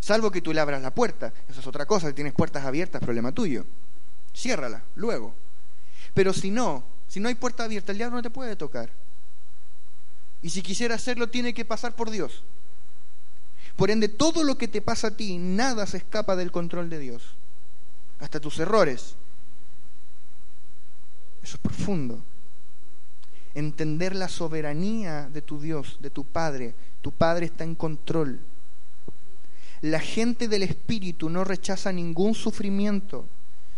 [0.00, 1.32] Salvo que tú le abras la puerta.
[1.48, 3.64] Eso es otra cosa, si tienes puertas abiertas, problema tuyo.
[4.34, 5.34] Ciérrala, luego.
[6.14, 8.90] Pero si no, si no hay puerta abierta, el diablo no te puede tocar.
[10.42, 12.42] Y si quisiera hacerlo, tiene que pasar por Dios.
[13.76, 16.98] Por ende, todo lo que te pasa a ti, nada se escapa del control de
[16.98, 17.22] Dios.
[18.20, 19.14] Hasta tus errores.
[21.42, 22.22] Eso es profundo.
[23.54, 26.74] Entender la soberanía de tu Dios, de tu Padre.
[27.02, 28.40] Tu Padre está en control.
[29.82, 33.26] La gente del Espíritu no rechaza ningún sufrimiento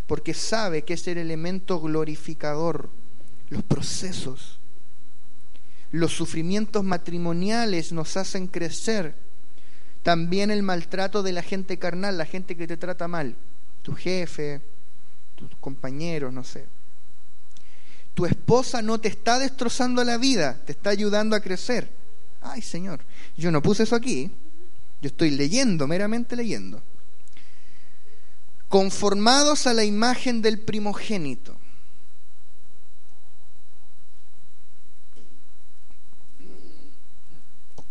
[0.07, 2.91] porque sabe que es el elemento glorificador
[3.53, 4.59] los procesos.
[5.93, 9.15] Los sufrimientos matrimoniales nos hacen crecer.
[10.03, 13.37] También el maltrato de la gente carnal, la gente que te trata mal,
[13.83, 14.61] tu jefe,
[15.37, 16.65] tus compañeros, no sé.
[18.15, 21.91] Tu esposa no te está destrozando la vida, te está ayudando a crecer.
[22.41, 23.01] Ay, Señor,
[23.37, 24.31] yo no puse eso aquí.
[25.01, 26.83] Yo estoy leyendo, meramente leyendo.
[28.69, 31.57] Conformados a la imagen del primogénito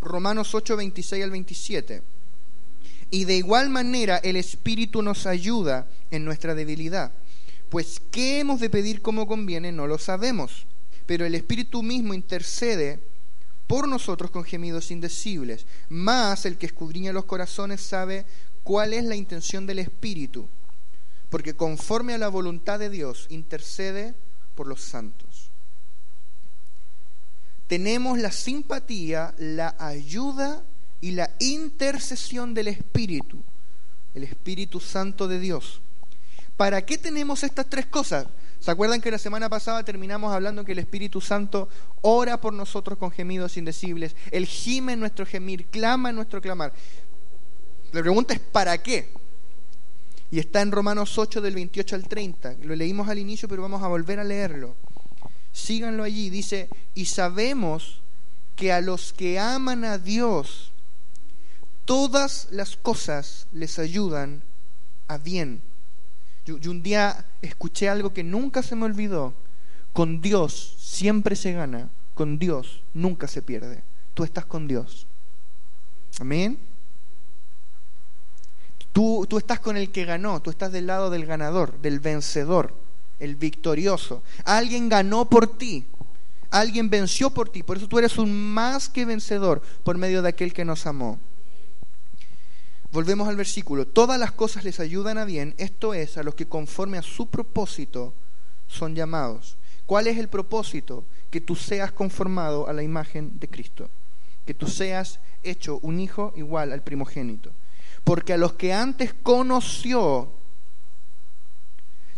[0.02, 2.02] Romanos 8, 26 al 27.
[3.12, 7.12] Y de igual manera el Espíritu nos ayuda en nuestra debilidad.
[7.72, 10.66] Pues qué hemos de pedir como conviene no lo sabemos,
[11.06, 13.00] pero el Espíritu mismo intercede
[13.66, 15.66] por nosotros con gemidos indecibles.
[15.88, 18.26] Más el que escudriña los corazones sabe
[18.64, 20.50] cuál es la intención del Espíritu,
[21.30, 24.16] porque conforme a la voluntad de Dios intercede
[24.56, 25.50] por los santos.
[27.68, 30.62] Tenemos la simpatía, la ayuda
[31.00, 33.42] y la intercesión del Espíritu,
[34.14, 35.80] el Espíritu Santo de Dios.
[36.58, 38.28] ¿Para qué tenemos estas tres cosas?
[38.62, 41.68] ¿Se acuerdan que la semana pasada terminamos hablando que el Espíritu Santo
[42.02, 44.16] ora por nosotros con gemidos indecibles?
[44.30, 46.72] Él gime en nuestro gemir, clama en nuestro clamar.
[47.92, 49.10] La pregunta es ¿para qué?
[50.30, 52.58] Y está en Romanos 8 del 28 al 30.
[52.62, 54.76] Lo leímos al inicio, pero vamos a volver a leerlo.
[55.52, 56.30] Síganlo allí.
[56.30, 58.00] Dice, y sabemos
[58.56, 60.72] que a los que aman a Dios,
[61.86, 64.44] todas las cosas les ayudan
[65.08, 65.62] a bien
[66.46, 69.34] yo, un día escuché algo que nunca se me olvidó.
[69.94, 73.84] Con Dios siempre se gana, con Dios nunca se pierde.
[74.14, 75.06] Tú estás con Dios.
[76.20, 76.58] Amén.
[78.94, 82.74] Tú, tú estás con el que ganó, tú estás del lado del ganador, del vencedor,
[83.20, 84.22] el victorioso.
[84.44, 85.86] Alguien ganó por ti,
[86.50, 90.30] alguien venció por ti, por eso tú eres un más que vencedor por medio de
[90.30, 91.20] aquel que nos amó.
[92.92, 93.88] Volvemos al versículo.
[93.88, 97.28] Todas las cosas les ayudan a bien, esto es, a los que conforme a su
[97.28, 98.14] propósito
[98.68, 99.56] son llamados.
[99.86, 101.06] ¿Cuál es el propósito?
[101.30, 103.90] Que tú seas conformado a la imagen de Cristo.
[104.46, 107.52] Que tú seas hecho un hijo igual al primogénito.
[108.04, 110.30] Porque a los que antes conoció,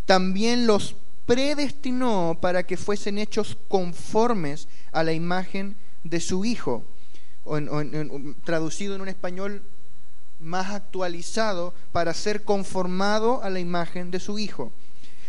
[0.06, 6.84] también los predestinó para que fuesen hechos conformes a la imagen de su Hijo.
[8.44, 9.62] Traducido en un español
[10.44, 14.72] más actualizado para ser conformado a la imagen de su Hijo,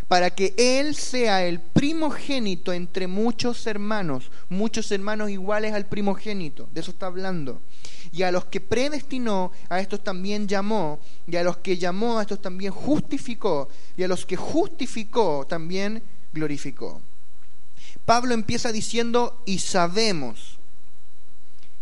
[0.09, 6.81] para que Él sea el primogénito entre muchos hermanos, muchos hermanos iguales al primogénito, de
[6.81, 7.61] eso está hablando.
[8.13, 12.23] Y a los que predestinó, a estos también llamó, y a los que llamó, a
[12.23, 17.01] estos también justificó, y a los que justificó, también glorificó.
[18.05, 20.59] Pablo empieza diciendo, y sabemos,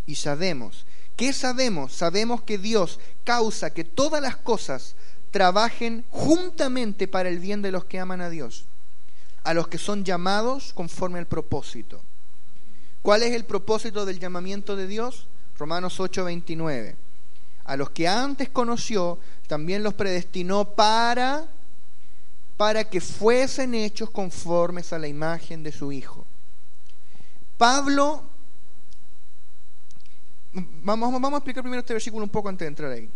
[0.07, 0.85] y sabemos.
[1.15, 1.93] ¿Qué sabemos?
[1.93, 4.95] Sabemos que Dios causa que todas las cosas
[5.31, 8.65] trabajen juntamente para el bien de los que aman a Dios,
[9.43, 12.01] a los que son llamados conforme al propósito.
[13.01, 15.27] ¿Cuál es el propósito del llamamiento de Dios?
[15.57, 16.95] Romanos 8:29.
[17.65, 21.47] A los que antes conoció, también los predestinó para
[22.57, 26.25] para que fuesen hechos conformes a la imagen de su Hijo.
[27.57, 28.23] Pablo
[30.53, 33.09] Vamos, a explicar primero este versículo un poco antes de entrar ahí.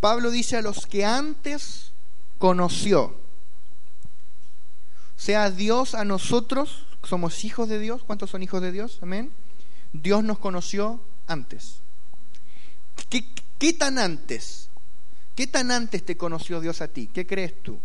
[0.00, 1.90] Pablo dice a los que antes
[2.38, 3.14] conoció.
[5.16, 8.02] Sea, Dios a nosotros, somos hijos de Dios.
[8.02, 8.98] ¿Cuántos son hijos de Dios?
[9.02, 9.30] Amén.
[9.92, 11.76] Dios nos conoció antes.
[13.10, 13.24] ¿Qué,
[13.58, 14.68] ¿Qué, tan antes?
[15.34, 17.10] ¿Qué tan antes te conoció Dios a ti?
[17.12, 17.78] ¿Qué crees tú?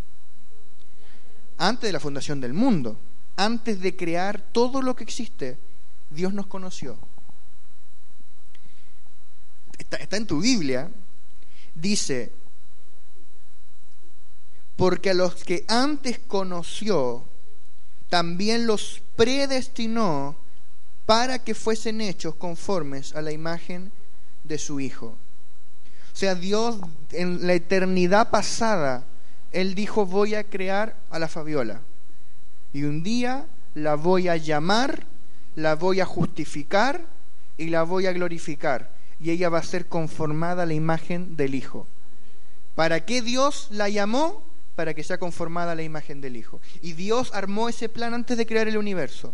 [1.58, 2.98] Antes de la fundación del mundo,
[3.36, 5.58] antes de crear todo lo que existe,
[6.10, 6.98] Dios nos conoció
[9.82, 10.89] está, en tu Biblia,
[11.76, 12.32] dice,
[14.76, 17.26] porque a los que antes conoció,
[18.10, 20.36] también los predestinó
[21.06, 23.91] para que fuesen hechos conformes a la imagen
[24.44, 25.15] de su Hijo.
[26.13, 26.78] O sea, Dios
[27.12, 29.06] en la eternidad pasada,
[29.52, 31.82] Él dijo, voy a crear a la Fabiola.
[32.74, 35.06] Y un día la voy a llamar,
[35.56, 37.02] la voy a justificar
[37.58, 41.54] y la voy a glorificar y ella va a ser conformada a la imagen del
[41.54, 41.86] Hijo.
[42.76, 44.44] ¿Para qué Dios la llamó?
[44.76, 46.60] Para que sea conformada a la imagen del Hijo.
[46.82, 49.34] Y Dios armó ese plan antes de crear el universo.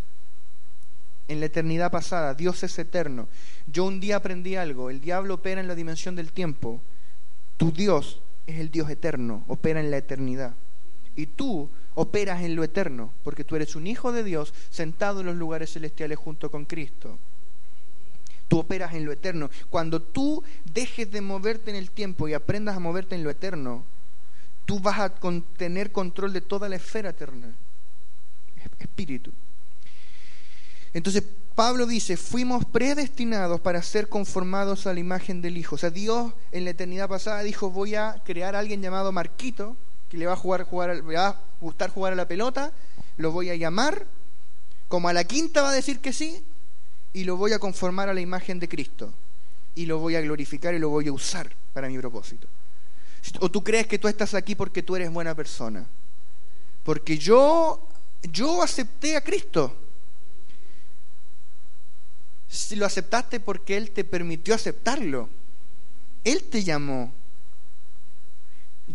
[1.29, 3.27] En la eternidad pasada, Dios es eterno.
[3.71, 6.81] Yo un día aprendí algo, el diablo opera en la dimensión del tiempo.
[7.55, 10.53] Tu Dios es el Dios eterno, opera en la eternidad.
[11.15, 15.27] Y tú operas en lo eterno, porque tú eres un hijo de Dios sentado en
[15.27, 17.17] los lugares celestiales junto con Cristo.
[18.47, 19.49] Tú operas en lo eterno.
[19.69, 23.83] Cuando tú dejes de moverte en el tiempo y aprendas a moverte en lo eterno,
[24.65, 25.13] tú vas a
[25.57, 27.47] tener control de toda la esfera eterna.
[28.79, 29.31] Espíritu.
[30.93, 31.23] Entonces,
[31.55, 35.75] Pablo dice, fuimos predestinados para ser conformados a la imagen del Hijo.
[35.75, 39.75] O sea, Dios en la eternidad pasada dijo, voy a crear a alguien llamado Marquito,
[40.09, 42.71] que le va a, jugar, jugar, le va a gustar jugar a la pelota,
[43.17, 44.05] lo voy a llamar,
[44.87, 46.43] como a la quinta va a decir que sí,
[47.17, 49.11] y lo voy a conformar a la imagen de Cristo
[49.73, 52.47] y lo voy a glorificar y lo voy a usar para mi propósito.
[53.39, 55.83] O tú crees que tú estás aquí porque tú eres buena persona.
[56.83, 57.81] Porque yo
[58.21, 59.75] yo acepté a Cristo.
[62.47, 65.27] Si lo aceptaste porque Él te permitió aceptarlo.
[66.23, 67.11] Él te llamó.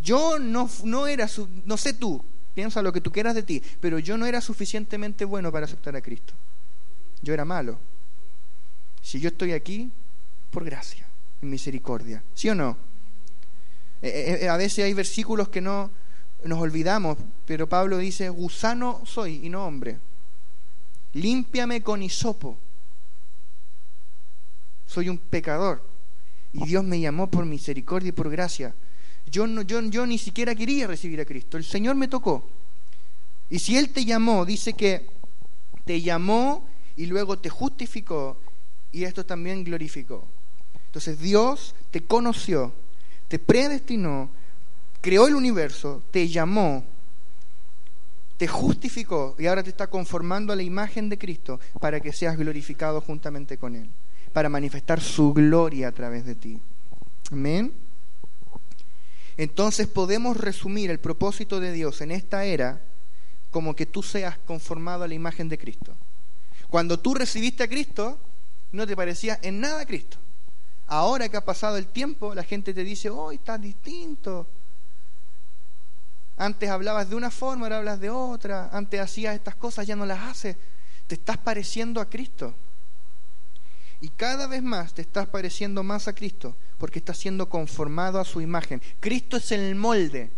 [0.01, 1.29] Yo no, no era,
[1.65, 5.25] no sé tú, piensa lo que tú quieras de ti, pero yo no era suficientemente
[5.25, 6.35] bueno para aceptar a Cristo.
[7.21, 7.79] Yo era malo.
[9.03, 9.91] Si yo estoy aquí,
[10.51, 11.07] por gracia,
[11.41, 12.23] en misericordia.
[12.35, 12.77] ¿Sí o no?
[14.01, 15.91] Eh, eh, eh, a veces hay versículos que no
[16.45, 19.99] nos olvidamos, pero Pablo dice, gusano soy y no hombre.
[21.15, 22.57] Límpiame con hisopo.
[24.87, 25.83] Soy un pecador.
[26.53, 28.75] Y Dios me llamó por misericordia y por gracia.
[29.31, 31.57] Yo, no, yo, yo ni siquiera quería recibir a Cristo.
[31.57, 32.47] El Señor me tocó.
[33.49, 35.07] Y si Él te llamó, dice que
[35.85, 38.39] te llamó y luego te justificó
[38.93, 40.25] y esto también glorificó.
[40.87, 42.73] Entonces Dios te conoció,
[43.29, 44.29] te predestinó,
[45.01, 46.85] creó el universo, te llamó,
[48.37, 52.37] te justificó y ahora te está conformando a la imagen de Cristo para que seas
[52.37, 53.89] glorificado juntamente con Él,
[54.33, 56.61] para manifestar su gloria a través de ti.
[57.31, 57.73] Amén.
[59.37, 62.81] Entonces podemos resumir el propósito de Dios en esta era
[63.51, 65.95] como que tú seas conformado a la imagen de Cristo.
[66.69, 68.19] Cuando tú recibiste a Cristo,
[68.73, 70.17] no te parecía en nada a Cristo.
[70.87, 74.47] Ahora que ha pasado el tiempo, la gente te dice, hoy oh, estás distinto.
[76.37, 78.69] Antes hablabas de una forma, ahora hablas de otra.
[78.73, 80.57] Antes hacías estas cosas, ya no las haces.
[81.07, 82.55] Te estás pareciendo a Cristo.
[84.01, 88.25] Y cada vez más te estás pareciendo más a Cristo porque estás siendo conformado a
[88.25, 88.83] su imagen.
[88.99, 90.31] Cristo es el molde,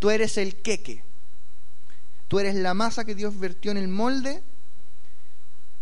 [0.00, 1.04] tú eres el queque.
[2.26, 4.42] Tú eres la masa que Dios vertió en el molde,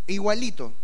[0.06, 0.74] igualito.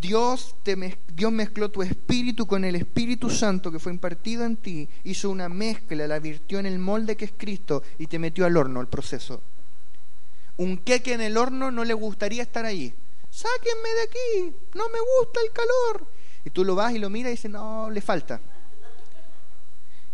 [0.00, 4.88] Dios, te, Dios mezcló tu espíritu con el Espíritu Santo que fue impartido en ti,
[5.04, 8.56] hizo una mezcla, la virtió en el molde que es Cristo y te metió al
[8.56, 9.42] horno, el proceso.
[10.56, 12.92] Un queque en el horno no le gustaría estar ahí.
[13.30, 16.06] Sáquenme de aquí, no me gusta el calor.
[16.44, 18.40] Y tú lo vas y lo miras y dices, no, le falta.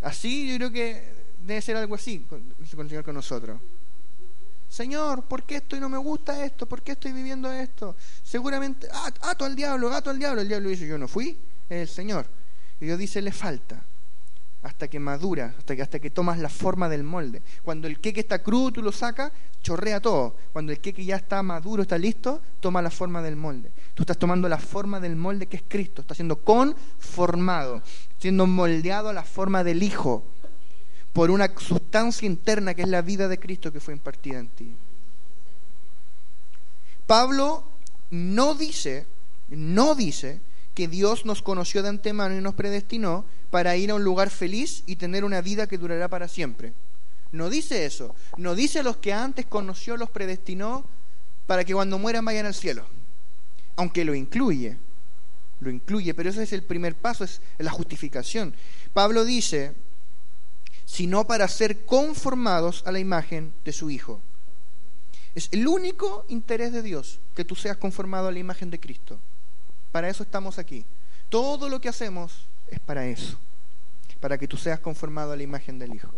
[0.00, 3.60] Así yo creo que debe ser algo así con, el Señor con nosotros.
[4.74, 6.66] Señor, ¿por qué esto no me gusta esto?
[6.66, 7.94] ¿Por qué estoy viviendo esto?
[8.24, 10.40] Seguramente, ah, ato al diablo, gato al diablo.
[10.40, 11.38] El diablo dice, yo no fui,
[11.70, 12.26] es el Señor.
[12.80, 13.80] Y Dios dice, le falta
[14.64, 17.40] hasta que madura, hasta que, hasta que tomas la forma del molde.
[17.62, 19.30] Cuando el queque está crudo, tú lo sacas,
[19.62, 20.34] chorrea todo.
[20.52, 23.70] Cuando el queque ya está maduro, está listo, toma la forma del molde.
[23.94, 27.80] Tú estás tomando la forma del molde que es Cristo, está siendo conformado,
[28.18, 30.24] siendo moldeado a la forma del Hijo
[31.14, 34.74] por una sustancia interna que es la vida de Cristo que fue impartida en ti.
[37.06, 37.62] Pablo
[38.10, 39.06] no dice,
[39.48, 40.40] no dice
[40.74, 44.82] que Dios nos conoció de antemano y nos predestinó para ir a un lugar feliz
[44.86, 46.72] y tener una vida que durará para siempre.
[47.30, 48.16] No dice eso.
[48.36, 50.84] No dice a los que antes conoció los predestinó
[51.46, 52.84] para que cuando mueran vayan al cielo.
[53.76, 54.76] Aunque lo incluye.
[55.60, 58.52] Lo incluye, pero ese es el primer paso, es la justificación.
[58.92, 59.74] Pablo dice,
[60.86, 64.20] sino para ser conformados a la imagen de su Hijo.
[65.34, 69.18] Es el único interés de Dios que tú seas conformado a la imagen de Cristo.
[69.90, 70.84] Para eso estamos aquí.
[71.28, 73.36] Todo lo que hacemos es para eso,
[74.20, 76.12] para que tú seas conformado a la imagen del Hijo.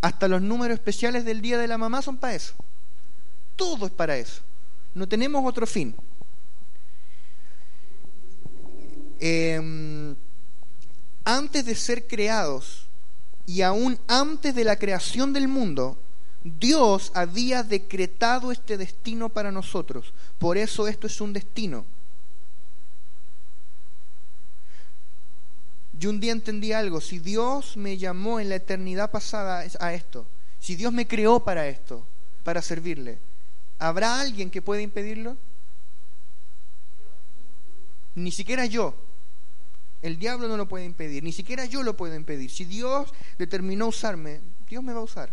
[0.00, 2.54] Hasta los números especiales del Día de la Mamá son para eso.
[3.56, 4.42] Todo es para eso.
[4.94, 5.94] No tenemos otro fin.
[9.18, 10.14] Em,
[11.24, 12.85] antes de ser creados
[13.46, 15.96] y aún antes de la creación del mundo,
[16.42, 20.12] Dios había decretado este destino para nosotros.
[20.38, 21.84] Por eso esto es un destino.
[25.98, 30.26] Yo un día entendí algo, si Dios me llamó en la eternidad pasada a esto,
[30.60, 32.04] si Dios me creó para esto,
[32.44, 33.18] para servirle,
[33.78, 35.36] ¿habrá alguien que pueda impedirlo?
[38.14, 38.94] Ni siquiera yo.
[40.02, 42.50] El diablo no lo puede impedir, ni siquiera yo lo puedo impedir.
[42.50, 45.30] Si Dios determinó usarme, Dios me va a usar.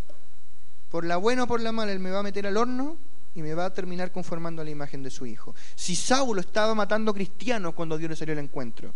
[0.90, 2.98] Por la buena o por la mala, Él me va a meter al horno
[3.36, 5.56] y me va a terminar conformando a la imagen de su Hijo.
[5.76, 8.94] Si Saulo estaba matando cristianos cuando Dios le salió al encuentro,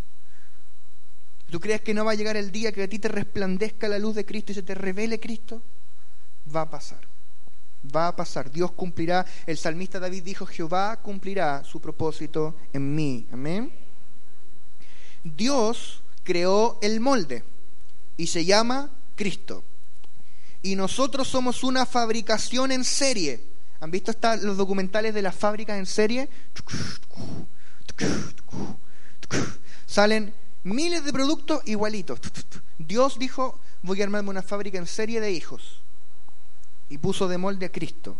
[1.49, 3.99] ¿Tú crees que no va a llegar el día que a ti te resplandezca la
[3.99, 5.61] luz de Cristo y se te revele Cristo?
[6.53, 6.99] Va a pasar.
[7.95, 8.51] Va a pasar.
[8.51, 9.25] Dios cumplirá.
[9.45, 13.27] El salmista David dijo, Jehová cumplirá su propósito en mí.
[13.31, 13.71] Amén.
[15.35, 17.43] Dios creó el molde
[18.17, 19.63] y se llama Cristo.
[20.61, 23.41] Y nosotros somos una fabricación en serie.
[23.79, 24.11] ¿Han visto
[24.41, 26.29] los documentales de las fábricas en serie?
[29.85, 32.19] Salen miles de productos igualitos.
[32.77, 35.79] Dios dijo, voy a armarme una fábrica en serie de hijos.
[36.89, 38.17] Y puso de molde a Cristo.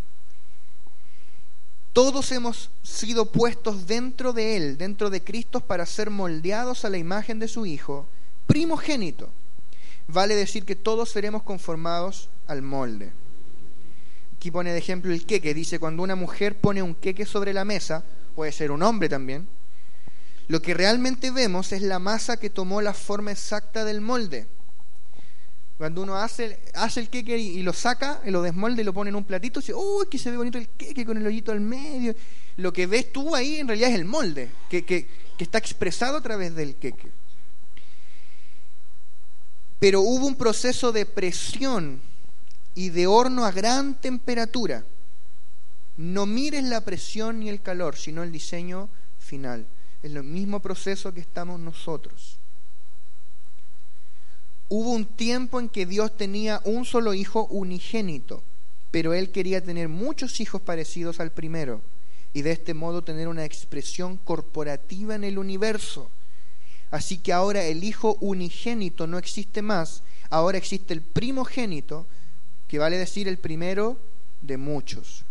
[1.94, 6.98] Todos hemos sido puestos dentro de Él, dentro de Cristo, para ser moldeados a la
[6.98, 8.06] imagen de su Hijo,
[8.46, 9.30] primogénito.
[10.08, 13.12] Vale decir que todos seremos conformados al molde.
[14.38, 15.54] Aquí pone de ejemplo el queque.
[15.54, 18.04] Dice, cuando una mujer pone un queque sobre la mesa,
[18.36, 19.48] puede ser un hombre también,
[20.48, 24.48] lo que realmente vemos es la masa que tomó la forma exacta del molde.
[25.78, 29.10] Cuando uno hace, hace el queque y, lo saca, y lo desmolde y lo pone
[29.10, 31.62] en un platito, dice, ¡uy, que se ve bonito el queque con el hoyito al
[31.62, 32.16] medio!
[32.58, 35.08] Lo que ves tú ahí en realidad es el molde, que, que,
[35.38, 37.12] que está expresado a través del queque.
[39.80, 42.02] Pero hubo un proceso de presión
[42.74, 44.84] y de horno a gran temperatura.
[45.98, 49.68] No mires la presión ni el calor, sino el diseño final.
[50.02, 52.37] Es el mismo proceso que estamos nosotros.
[54.70, 58.44] Hubo un tiempo en que Dios tenía un solo hijo unigénito,
[58.92, 61.82] pero Él quería tener muchos hijos parecidos al primero
[62.34, 66.10] y de este modo tener una expresión corporativa en el universo.
[66.92, 72.06] Así que ahora el hijo unigénito no existe más, ahora existe el primogénito,
[72.68, 73.98] que vale decir el primero
[74.42, 75.24] de muchos.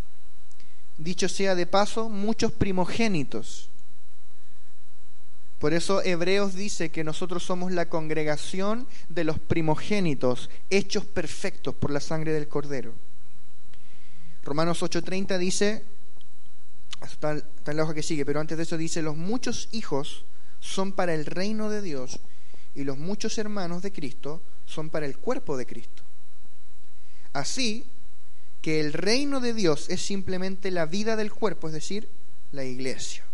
[0.97, 3.69] Dicho sea de paso, muchos primogénitos.
[5.59, 11.89] Por eso Hebreos dice que nosotros somos la congregación de los primogénitos, hechos perfectos por
[11.91, 12.93] la sangre del Cordero.
[14.43, 15.83] Romanos 8:30 dice,
[17.01, 20.25] está, está en la hoja que sigue, pero antes de eso dice, los muchos hijos
[20.59, 22.19] son para el reino de Dios
[22.75, 26.03] y los muchos hermanos de Cristo son para el cuerpo de Cristo.
[27.33, 27.85] Así
[28.61, 32.09] que el reino de Dios es simplemente la vida del cuerpo, es decir,
[32.51, 33.26] la iglesia.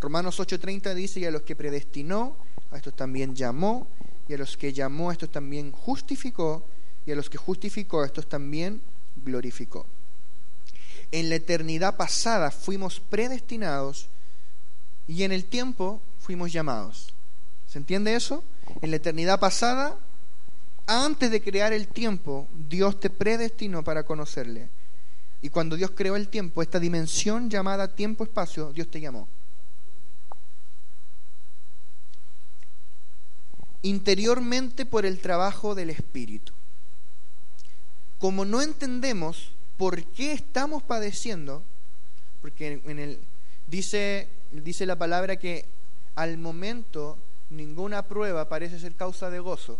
[0.00, 2.36] Romanos 8:30 dice, y a los que predestinó,
[2.70, 3.86] a estos también llamó,
[4.28, 6.64] y a los que llamó, a estos también justificó,
[7.04, 8.80] y a los que justificó, a estos también
[9.24, 9.86] glorificó.
[11.12, 14.06] En la eternidad pasada fuimos predestinados
[15.08, 17.12] y en el tiempo fuimos llamados.
[17.68, 18.44] ¿Se entiende eso?
[18.80, 19.96] En la eternidad pasada,
[20.86, 24.68] antes de crear el tiempo, Dios te predestinó para conocerle.
[25.42, 29.26] Y cuando Dios creó el tiempo, esta dimensión llamada tiempo-espacio, Dios te llamó.
[33.82, 36.52] Interiormente por el trabajo del Espíritu.
[38.18, 41.62] Como no entendemos por qué estamos padeciendo,
[42.42, 43.18] porque en el,
[43.66, 45.64] dice, dice la palabra que
[46.16, 47.16] al momento
[47.48, 49.78] ninguna prueba parece ser causa de gozo.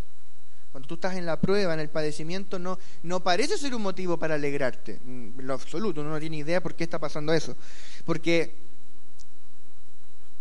[0.73, 4.17] Cuando tú estás en la prueba, en el padecimiento, no, no parece ser un motivo
[4.17, 5.01] para alegrarte.
[5.05, 7.57] En lo absoluto, uno no tiene idea por qué está pasando eso.
[8.05, 8.55] Porque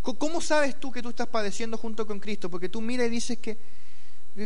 [0.01, 2.49] ¿Cómo sabes tú que tú estás padeciendo junto con Cristo?
[2.49, 3.57] Porque tú miras y dices que,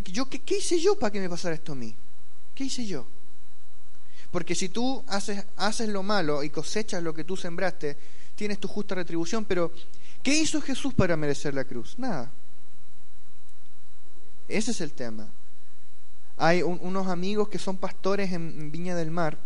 [0.06, 1.95] yo, ¿qué, hice yo para que me pasara esto a mí?
[2.56, 3.06] ¿Qué hice yo?
[4.32, 7.95] Porque si tú haces, haces lo malo y cosechas lo que tú sembraste,
[8.36, 9.72] tienes tu justa retribución, pero
[10.24, 11.97] ¿qué hizo Jesús para merecer la cruz?
[11.99, 12.32] Nada.
[14.47, 15.28] Ese es el tema.
[16.38, 19.38] Hay unos amigos que son pastores en Viña del Mar,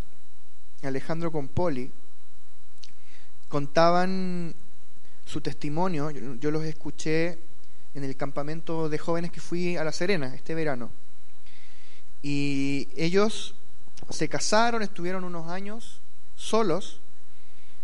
[0.83, 1.91] Alejandro Compoli,
[3.49, 4.55] contaban
[5.27, 7.37] su testimonio, yo, los escuché
[7.93, 10.89] en el campamento de jóvenes que fui a La Serena este verano.
[12.23, 13.53] Y ellos
[14.09, 15.99] se casaron, estuvieron unos años
[16.37, 16.99] solos,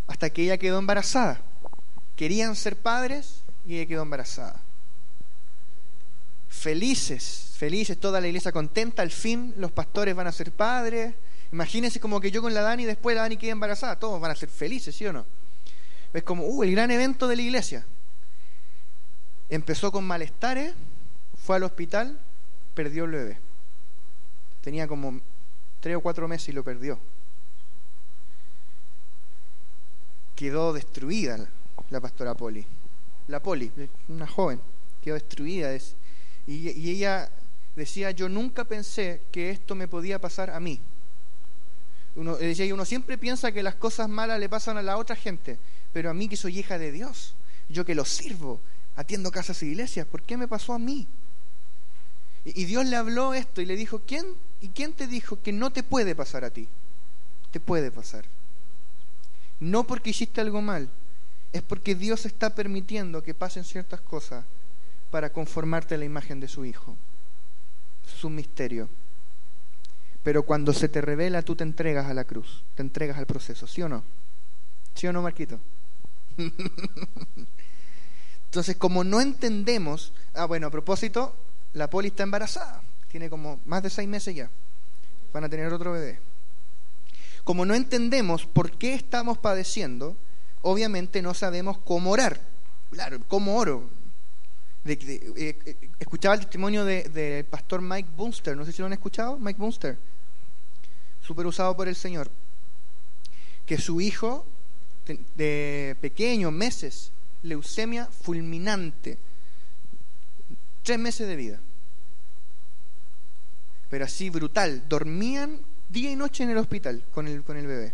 [0.07, 1.41] hasta que ella quedó embarazada.
[2.15, 4.61] Querían ser padres y ella quedó embarazada.
[6.49, 11.13] Felices, felices, toda la iglesia contenta, al fin los pastores van a ser padres.
[11.51, 14.35] Imagínense como que yo con la Dani, después la Dani queda embarazada, todos van a
[14.35, 15.25] ser felices, ¿sí o no?
[16.13, 17.85] Es como, uh, el gran evento de la iglesia.
[19.49, 20.73] Empezó con malestares,
[21.43, 22.19] fue al hospital,
[22.75, 23.37] perdió el bebé.
[24.61, 25.19] Tenía como
[25.81, 26.99] tres o cuatro meses y lo perdió.
[30.35, 31.49] Quedó destruida
[31.89, 32.65] la pastora Poli.
[33.27, 33.71] La Poli,
[34.07, 34.59] una joven,
[35.01, 35.75] quedó destruida.
[35.75, 37.29] Y, y ella
[37.75, 40.79] decía, yo nunca pensé que esto me podía pasar a mí.
[42.15, 45.57] Uno, decía, uno siempre piensa que las cosas malas le pasan a la otra gente,
[45.91, 47.33] pero a mí que soy hija de Dios,
[47.69, 48.59] yo que lo sirvo,
[48.95, 51.07] atiendo casas y iglesias, ¿por qué me pasó a mí?
[52.45, 54.25] Y, Dios le habló esto y le dijo, ¿quién?
[54.61, 56.67] ¿Y quién te dijo que no te puede pasar a ti?
[57.51, 58.25] Te puede pasar.
[59.59, 60.89] No porque hiciste algo mal,
[61.53, 64.43] es porque Dios está permitiendo que pasen ciertas cosas
[65.09, 66.97] para conformarte a la imagen de su Hijo.
[68.05, 68.89] Es un misterio.
[70.23, 73.67] Pero cuando se te revela, tú te entregas a la cruz, te entregas al proceso,
[73.67, 74.03] ¿sí o no?
[74.95, 75.59] ¿Sí o no, Marquito?
[78.45, 81.35] Entonces, como no entendemos, ah, bueno, a propósito,
[81.73, 84.49] la poli está embarazada, tiene como más de seis meses ya,
[85.33, 86.19] van a tener otro bebé.
[87.43, 90.15] Como no entendemos por qué estamos padeciendo,
[90.61, 92.39] obviamente no sabemos cómo orar.
[92.91, 93.89] Claro, ¿cómo oro?
[94.85, 94.97] Eh,
[95.35, 99.37] eh, escuchaba el testimonio del de pastor Mike Bunster, no sé si lo han escuchado,
[99.39, 99.97] Mike Bunster,
[101.25, 102.29] súper usado por el Señor,
[103.65, 104.45] que su hijo
[105.35, 107.11] de pequeño, meses,
[107.43, 109.17] leucemia fulminante,
[110.83, 111.59] tres meses de vida,
[113.89, 115.59] pero así brutal, dormían
[115.89, 117.93] día y noche en el hospital con el, con el bebé.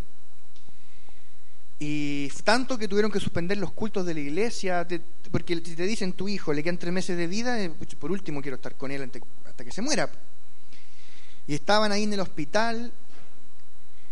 [1.79, 4.85] Y tanto que tuvieron que suspender los cultos de la iglesia,
[5.31, 8.41] porque si te dicen tu hijo le quedan tres meses de vida, eh, por último
[8.41, 9.09] quiero estar con él
[9.45, 10.09] hasta que se muera.
[11.47, 12.91] Y estaban ahí en el hospital.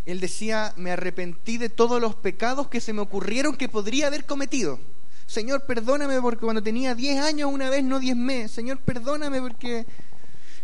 [0.07, 4.25] Él decía, me arrepentí de todos los pecados que se me ocurrieron que podría haber
[4.25, 4.79] cometido.
[5.25, 8.51] Señor, perdóname porque cuando tenía 10 años una vez no 10 meses.
[8.51, 9.85] Señor, perdóname porque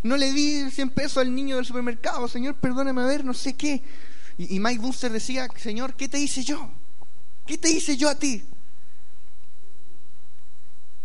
[0.02, 2.26] no le di 100 pesos al niño del supermercado.
[2.26, 3.82] Señor, perdóname a ver, no sé qué.
[4.38, 6.70] Y, Mike Booster decía, Señor, ¿qué te hice yo?
[7.46, 8.42] ¿Qué te hice yo a ti?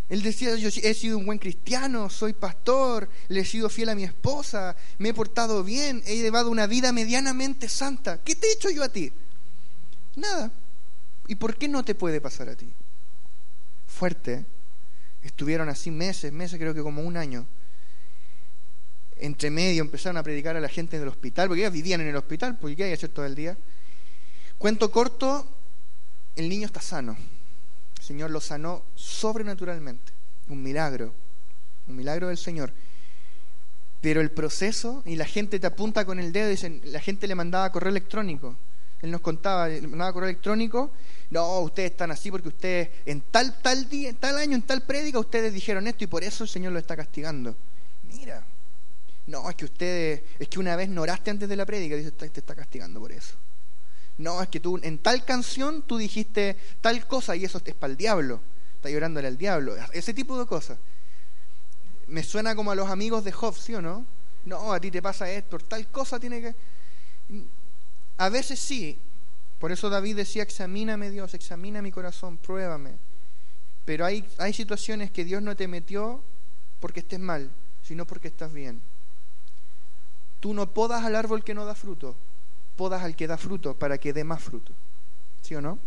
[0.10, 3.96] Él decía, yo he sido un buen cristiano, soy pastor, le he sido fiel a
[3.96, 8.20] mi esposa, me he portado bien, he llevado una vida medianamente santa.
[8.24, 9.14] ¿Qué te he hecho yo a ti?
[10.16, 10.52] Nada.
[11.28, 12.68] ¿Y por qué no te puede pasar a ti?
[13.88, 14.46] Fuerte.
[15.22, 17.46] Estuvieron así meses, meses, creo que como un año.
[19.18, 22.16] Entre medio empezaron a predicar a la gente del hospital, porque ellos vivían en el
[22.16, 23.56] hospital, porque ¿qué hay que todo el día?
[24.58, 25.48] Cuento corto,
[26.36, 27.16] el niño está sano.
[28.10, 30.12] Señor lo sanó sobrenaturalmente.
[30.48, 31.14] Un milagro.
[31.88, 32.74] Un milagro del Señor.
[34.02, 37.36] Pero el proceso, y la gente te apunta con el dedo, dicen, la gente le
[37.36, 38.56] mandaba correo electrónico.
[39.04, 40.90] Él nos contaba, le mandaba correo electrónico,
[41.30, 44.82] no, ustedes están así porque ustedes en tal, tal día, en tal año, en tal
[44.82, 47.56] prédica, ustedes dijeron esto y por eso el Señor lo está castigando.
[48.12, 48.44] Mira,
[49.28, 52.10] no, es que ustedes, es que una vez no oraste antes de la prédica, dice,
[52.10, 53.36] te está castigando por eso.
[54.20, 57.92] No, es que tú en tal canción tú dijiste tal cosa y eso es para
[57.92, 58.42] el diablo.
[58.76, 59.76] Está llorándole al diablo.
[59.94, 60.78] Ese tipo de cosas.
[62.08, 64.06] Me suena como a los amigos de Job, ¿sí o no?
[64.46, 66.56] No, a ti te pasa esto, tal cosa tiene que...
[68.18, 68.98] A veces sí.
[69.58, 72.92] Por eso David decía, examíname Dios, examina mi corazón, pruébame.
[73.86, 76.22] Pero hay, hay situaciones que Dios no te metió
[76.82, 77.50] porque estés mal,
[77.84, 78.82] sino porque estás bien.
[80.42, 82.16] Tú no podas al árbol que no da fruto,
[82.80, 84.72] podas al que da fruto para que dé más fruto.
[85.42, 85.78] ¿Sí o no?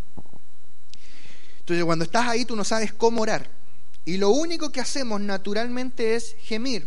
[1.60, 3.48] Entonces cuando estás ahí tú no sabes cómo orar.
[4.04, 6.86] Y lo único que hacemos naturalmente es gemir.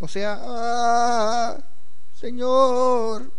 [0.00, 1.58] O sea, ah,
[2.20, 3.32] Señor.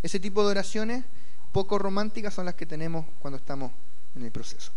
[0.00, 1.04] Ese tipo de oraciones
[1.50, 3.72] poco románticas son las que tenemos cuando estamos
[4.14, 4.70] en el proceso.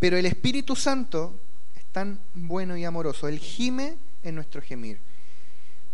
[0.00, 1.38] Pero el Espíritu Santo
[1.76, 3.28] es tan bueno y amoroso.
[3.28, 4.98] Él gime en nuestro gemir.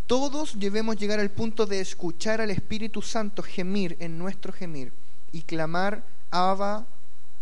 [0.07, 4.91] Todos debemos llegar al punto de escuchar al Espíritu Santo gemir en nuestro gemir
[5.31, 6.85] y clamar, Abba,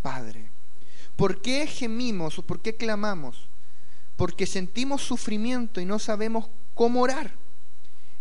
[0.01, 0.45] Padre.
[1.15, 3.47] ¿Por qué gemimos o por qué clamamos?
[4.15, 7.31] Porque sentimos sufrimiento y no sabemos cómo orar.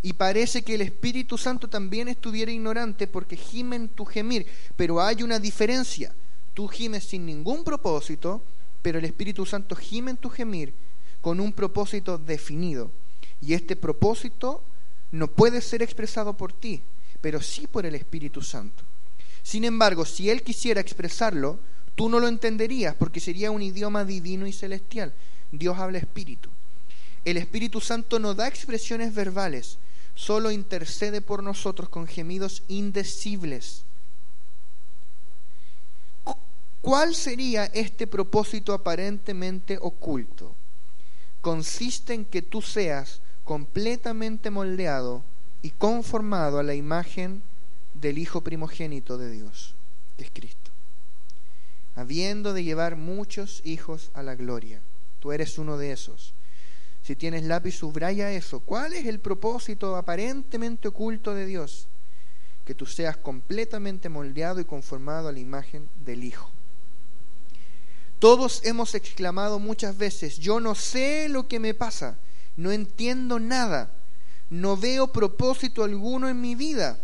[0.02, 4.46] Y parece que el Espíritu Santo también estuviera ignorante porque gime en tu gemir.
[4.76, 6.14] Pero hay una diferencia.
[6.54, 8.42] Tú gimes sin ningún propósito,
[8.80, 10.72] pero el Espíritu Santo gime en tu gemir
[11.20, 12.90] con un propósito definido.
[13.40, 14.62] Y este propósito
[15.12, 16.82] no puede ser expresado por ti,
[17.20, 18.82] pero sí por el Espíritu Santo.
[19.42, 21.58] Sin embargo, si Él quisiera expresarlo,
[21.94, 25.12] tú no lo entenderías porque sería un idioma divino y celestial.
[25.52, 26.48] Dios habla espíritu.
[27.24, 29.78] El Espíritu Santo no da expresiones verbales,
[30.14, 33.82] solo intercede por nosotros con gemidos indecibles.
[36.80, 40.54] ¿Cuál sería este propósito aparentemente oculto?
[41.42, 43.20] Consiste en que tú seas
[43.50, 45.24] completamente moldeado
[45.60, 47.42] y conformado a la imagen
[47.94, 49.74] del Hijo primogénito de Dios,
[50.16, 50.70] que es Cristo,
[51.96, 54.78] habiendo de llevar muchos hijos a la gloria.
[55.18, 56.32] Tú eres uno de esos.
[57.02, 58.60] Si tienes lápiz, subraya eso.
[58.60, 61.88] ¿Cuál es el propósito aparentemente oculto de Dios?
[62.64, 66.48] Que tú seas completamente moldeado y conformado a la imagen del Hijo.
[68.20, 72.16] Todos hemos exclamado muchas veces, yo no sé lo que me pasa,
[72.60, 73.90] no entiendo nada,
[74.50, 76.98] no veo propósito alguno en mi vida.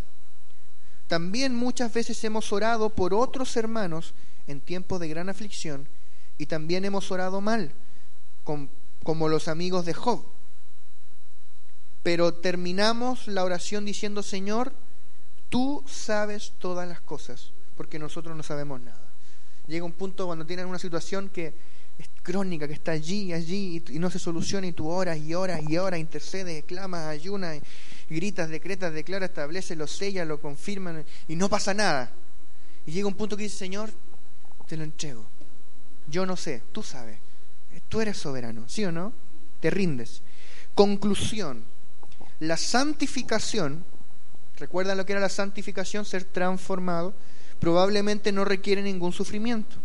[1.09, 4.13] También muchas veces hemos orado por otros hermanos
[4.47, 5.89] en tiempos de gran aflicción
[6.37, 7.73] y también hemos orado mal,
[8.45, 10.23] como los amigos de Job.
[12.03, 14.73] Pero terminamos la oración diciendo, Señor,
[15.49, 19.01] tú sabes todas las cosas, porque nosotros no sabemos nada.
[19.67, 21.55] Llega un punto cuando tienen una situación que
[22.27, 25.79] crónica que está allí, allí, y, no se soluciona, y tú oras y oras y
[25.79, 27.61] oras, intercedes, clamas, ayunas,
[28.11, 32.11] y gritas, decretas, declara, establece, lo sella, lo confirma, y no pasa nada.
[32.85, 33.91] Y llega un punto que dice, Señor,
[34.67, 35.25] te lo entrego.
[36.09, 37.17] Yo no sé, tú sabes.
[37.89, 39.13] Tú eres soberano, ¿sí o no?
[39.61, 40.21] Te rindes.
[40.75, 41.63] Conclusión.
[42.41, 43.85] La santificación,
[44.57, 46.05] ¿recuerdan lo que era la santificación?
[46.05, 47.15] Ser transformado,
[47.61, 49.77] probablemente no requiere ningún sufrimiento.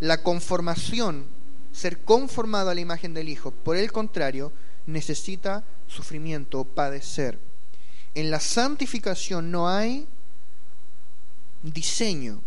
[0.00, 1.26] La conformación,
[1.72, 4.52] ser conformado a la imagen del Hijo, por el contrario,
[4.86, 7.38] necesita sufrimiento padecer.
[8.14, 10.06] En la santificación no hay
[11.62, 12.40] diseño,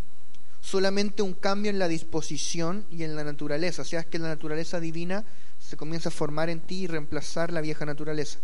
[0.62, 3.84] solamente un cambio en la disposición y en la naturaleza.
[3.84, 5.24] O sea, es que la naturaleza divina
[5.60, 8.40] se comienza a formar en ti y reemplazar la vieja naturaleza.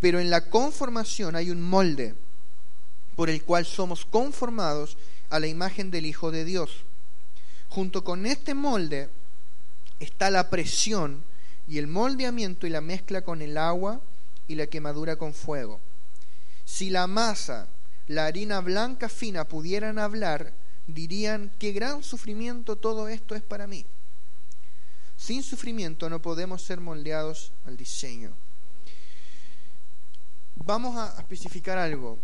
[0.00, 2.14] Pero en la conformación hay un molde
[3.16, 4.96] por el cual somos conformados
[5.30, 6.84] a la imagen del Hijo de Dios.
[7.78, 9.08] Junto con este molde
[10.00, 11.22] está la presión
[11.68, 14.00] y el moldeamiento y la mezcla con el agua
[14.48, 15.78] y la quemadura con fuego.
[16.64, 17.68] Si la masa,
[18.08, 20.52] la harina blanca fina pudieran hablar,
[20.88, 23.86] dirían, qué gran sufrimiento todo esto es para mí.
[25.16, 28.32] Sin sufrimiento no podemos ser moldeados al diseño.
[30.56, 32.18] Vamos a especificar algo.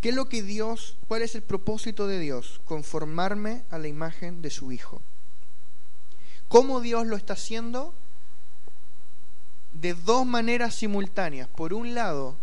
[0.00, 2.60] ¿Qué es lo que Dios, cuál es el propósito de Dios?
[2.64, 5.02] Conformarme a la imagen de su Hijo.
[6.48, 7.94] ¿Cómo Dios lo está haciendo?
[9.72, 11.48] De dos maneras simultáneas.
[11.48, 12.34] Por un lado,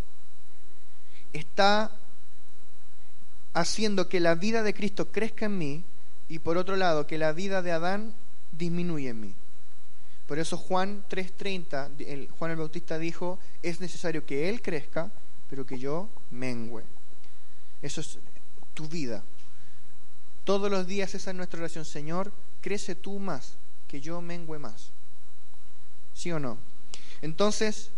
[1.33, 1.91] está
[3.53, 5.83] haciendo que la vida de Cristo crezca en mí
[6.29, 8.13] y por otro lado que la vida de Adán
[8.51, 9.33] disminuye en mí.
[10.27, 15.09] Por eso Juan 3:30, Juan el Bautista dijo, es necesario que Él crezca,
[15.49, 16.83] pero que yo mengüe.
[17.81, 18.17] Eso es
[18.73, 19.23] tu vida.
[20.43, 23.53] Todos los días esa es nuestra oración, Señor, crece tú más,
[23.87, 24.89] que yo mengüe más.
[26.15, 26.57] ¿Sí o no?
[27.21, 27.89] Entonces,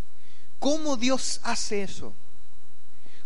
[0.60, 2.14] ¿cómo Dios hace eso?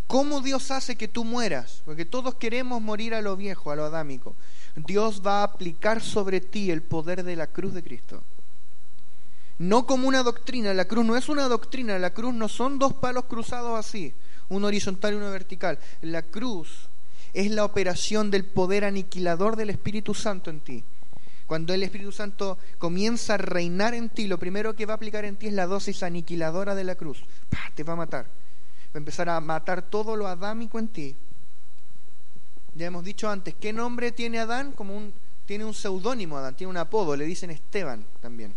[0.06, 1.80] ¿Cómo Dios hace que tú mueras?
[1.84, 4.34] Porque todos queremos morir a lo viejo, a lo adámico.
[4.76, 8.22] Dios va a aplicar sobre ti el poder de la cruz de Cristo.
[9.58, 12.92] No como una doctrina, la cruz no es una doctrina, la cruz no son dos
[12.94, 14.12] palos cruzados así,
[14.48, 15.78] uno horizontal y uno vertical.
[16.02, 16.88] La cruz
[17.32, 20.84] es la operación del poder aniquilador del Espíritu Santo en ti.
[21.46, 25.24] Cuando el Espíritu Santo comienza a reinar en ti, lo primero que va a aplicar
[25.24, 27.22] en ti es la dosis aniquiladora de la cruz.
[27.74, 28.26] Te va a matar
[28.94, 31.16] va a empezar a matar todo lo adámico en ti.
[32.76, 34.70] Ya hemos dicho antes, ¿qué nombre tiene Adán?
[34.70, 35.12] Como un,
[35.46, 38.54] tiene un seudónimo Adán, tiene un apodo, le dicen Esteban también.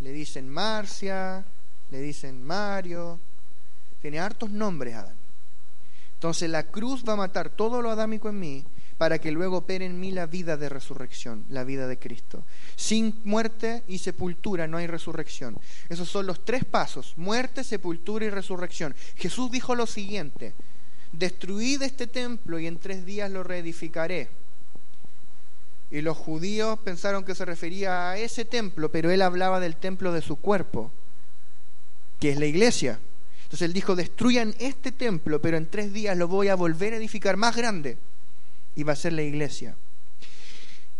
[0.00, 1.44] Le dicen Marcia,
[1.90, 3.20] le dicen Mario,
[4.00, 5.14] tiene hartos nombres Adán.
[6.14, 8.64] Entonces la cruz va a matar todo lo adámico en mí
[8.98, 12.44] para que luego opere en mí la vida de resurrección, la vida de Cristo.
[12.76, 15.56] Sin muerte y sepultura no hay resurrección.
[15.88, 18.94] Esos son los tres pasos, muerte, sepultura y resurrección.
[19.16, 20.52] Jesús dijo lo siguiente,
[21.12, 24.28] destruid este templo y en tres días lo reedificaré.
[25.90, 30.12] Y los judíos pensaron que se refería a ese templo, pero él hablaba del templo
[30.12, 30.92] de su cuerpo,
[32.20, 33.00] que es la iglesia.
[33.50, 36.98] Entonces él dijo, destruyan este templo, pero en tres días lo voy a volver a
[36.98, 37.98] edificar más grande
[38.76, 39.74] y va a ser la iglesia.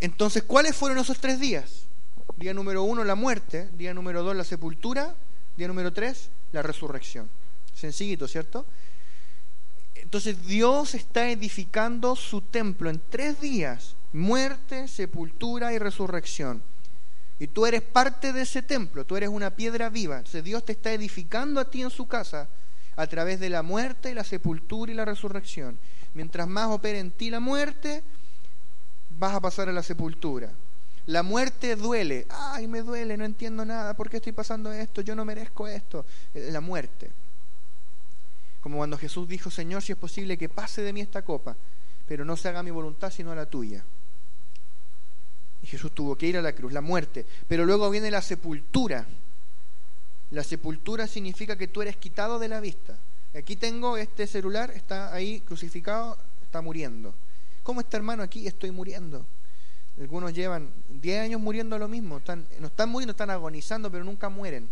[0.01, 1.84] Entonces, ¿cuáles fueron esos tres días?
[2.36, 3.68] Día número uno, la muerte.
[3.78, 5.14] Día número dos, la sepultura.
[5.57, 7.28] Día número tres, la resurrección.
[7.72, 8.66] Sencillito, ¿cierto?
[9.94, 13.94] Entonces Dios está edificando su templo en tres días.
[14.12, 16.64] Muerte, sepultura y resurrección.
[17.41, 20.18] Y tú eres parte de ese templo, tú eres una piedra viva.
[20.18, 22.49] Entonces Dios te está edificando a ti en su casa
[22.97, 25.78] a través de la muerte, la sepultura y la resurrección.
[26.12, 28.03] Mientras más opere en ti la muerte,
[29.18, 30.51] vas a pasar a la sepultura.
[31.07, 32.26] La muerte duele.
[32.28, 33.95] Ay, me duele, no entiendo nada.
[33.95, 35.01] ¿Por qué estoy pasando esto?
[35.01, 36.05] Yo no merezco esto.
[36.34, 37.11] Eh, la muerte.
[38.61, 41.57] Como cuando Jesús dijo, Señor, si es posible que pase de mí esta copa,
[42.07, 43.82] pero no se haga mi voluntad sino la tuya.
[45.62, 47.26] Y Jesús tuvo que ir a la cruz, la muerte.
[47.48, 49.06] Pero luego viene la sepultura.
[50.30, 52.96] La sepultura significa que tú eres quitado de la vista.
[53.34, 57.14] Aquí tengo este celular, está ahí crucificado, está muriendo.
[57.62, 58.46] ¿Cómo está hermano aquí?
[58.46, 59.24] Estoy muriendo.
[60.00, 62.18] Algunos llevan 10 años muriendo lo mismo.
[62.18, 64.68] Están, no están muriendo, están agonizando, pero nunca mueren.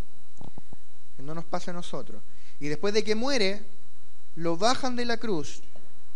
[1.18, 2.22] No nos pasa a nosotros.
[2.60, 3.62] Y después de que muere,
[4.36, 5.62] lo bajan de la cruz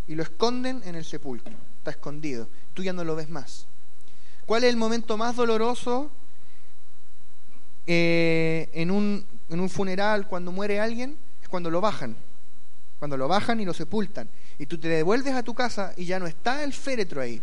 [0.08, 1.52] y lo esconden en el sepulcro.
[1.78, 2.48] Está escondido.
[2.74, 3.66] Tú ya no lo ves más.
[4.46, 6.10] ¿Cuál es el momento más doloroso
[7.86, 11.16] eh, en, un, en un funeral cuando muere alguien?
[11.42, 12.16] Es cuando lo bajan
[13.02, 14.28] cuando lo bajan y lo sepultan.
[14.60, 17.42] Y tú te devuelves a tu casa y ya no está el féretro ahí.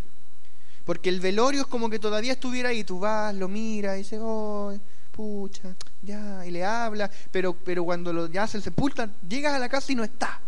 [0.85, 2.85] Porque el velorio es como que todavía estuviera ahí.
[2.85, 4.73] Tú vas, lo miras y dices, oh,
[5.11, 7.11] pucha, ya, y le habla.
[7.29, 10.39] Pero, pero cuando lo, ya se sepultan, llegas a la casa y no está.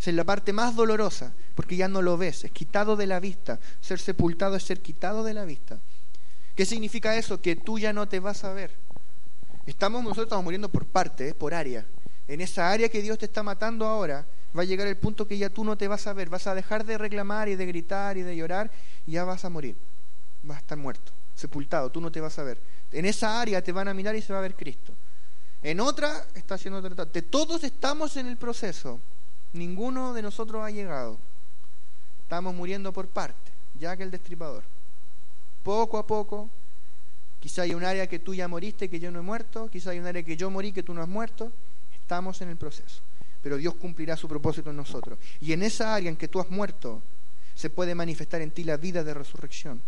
[0.00, 3.20] Esa es la parte más dolorosa, porque ya no lo ves, es quitado de la
[3.20, 3.58] vista.
[3.80, 5.78] Ser sepultado es ser quitado de la vista.
[6.54, 7.40] ¿Qué significa eso?
[7.40, 8.72] Que tú ya no te vas a ver.
[9.66, 11.84] Estamos, nosotros estamos muriendo por parte, por área.
[12.28, 14.24] En esa área que Dios te está matando ahora,
[14.56, 16.54] va a llegar el punto que ya tú no te vas a ver, vas a
[16.54, 18.70] dejar de reclamar y de gritar y de llorar
[19.06, 19.76] y ya vas a morir,
[20.42, 22.58] vas a estar muerto, sepultado, tú no te vas a ver.
[22.92, 24.92] En esa área te van a mirar y se va a ver Cristo.
[25.62, 27.04] En otra está haciendo otra.
[27.04, 29.00] De todos estamos en el proceso,
[29.56, 31.18] ninguno de nosotros ha llegado.
[32.22, 34.62] Estamos muriendo por parte, ya que el destripador.
[35.62, 36.48] Poco a poco,
[37.40, 39.98] quizá hay un área que tú ya moriste que yo no he muerto, quizá hay
[39.98, 41.50] un área que yo morí que tú no has muerto.
[42.00, 43.00] Estamos en el proceso
[43.46, 45.20] pero Dios cumplirá su propósito en nosotros.
[45.40, 47.00] Y en esa área en que tú has muerto,
[47.54, 49.80] se puede manifestar en ti la vida de resurrección.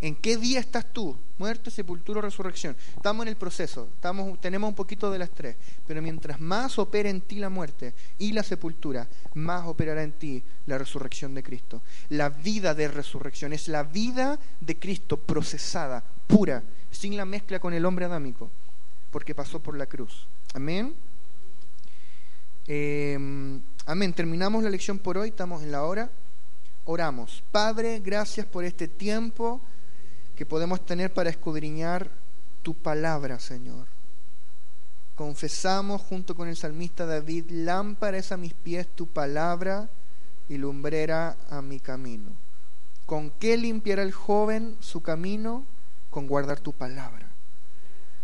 [0.00, 1.16] ¿En qué día estás tú?
[1.38, 2.76] Muerte, sepultura resurrección.
[2.96, 3.88] Estamos en el proceso,
[4.40, 8.32] tenemos un poquito de las tres, pero mientras más opera en ti la muerte y
[8.32, 11.82] la sepultura, más operará en ti la resurrección de Cristo.
[12.10, 17.74] La vida de resurrección es la vida de Cristo procesada, pura, sin la mezcla con
[17.74, 18.50] el hombre adámico,
[19.10, 20.26] porque pasó por la cruz.
[20.54, 20.94] Amén.
[22.66, 24.12] Em, amén.
[24.12, 26.10] Terminamos la lección por hoy, estamos en la hora.
[26.86, 27.42] Oramos.
[27.52, 29.60] Padre, gracias por este tiempo
[30.36, 32.10] que podemos tener para escudriñar
[32.62, 33.86] tu palabra, Señor.
[35.14, 39.88] Confesamos junto con el salmista David, lámpara es a mis pies tu palabra
[40.48, 42.28] y lumbrera a mi camino.
[43.06, 45.64] ¿Con qué limpiará el joven su camino?
[46.10, 47.26] Con guardar tu palabra.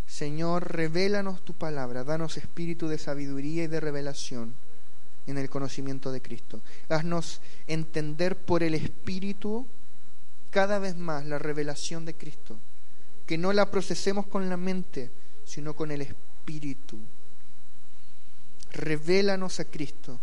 [0.06, 4.54] Señor, revélanos tu palabra, danos espíritu de sabiduría y de revelación
[5.26, 6.60] en el conocimiento de Cristo.
[6.90, 9.66] Haznos entender por el espíritu
[10.52, 12.56] cada vez más la revelación de Cristo,
[13.26, 15.10] que no la procesemos con la mente,
[15.46, 16.98] sino con el espíritu.
[18.72, 20.20] Revélanos a Cristo,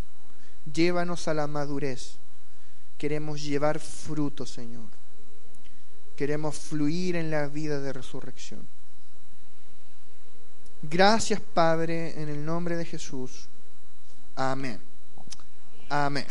[0.72, 2.14] llévanos a la madurez.
[3.00, 4.86] Queremos llevar fruto, Señor.
[6.16, 8.68] Queremos fluir en la vida de resurrección.
[10.84, 13.48] Gracias, Padre, en el nombre de Jesús.
[14.36, 14.80] Amén.
[15.90, 16.26] Amén.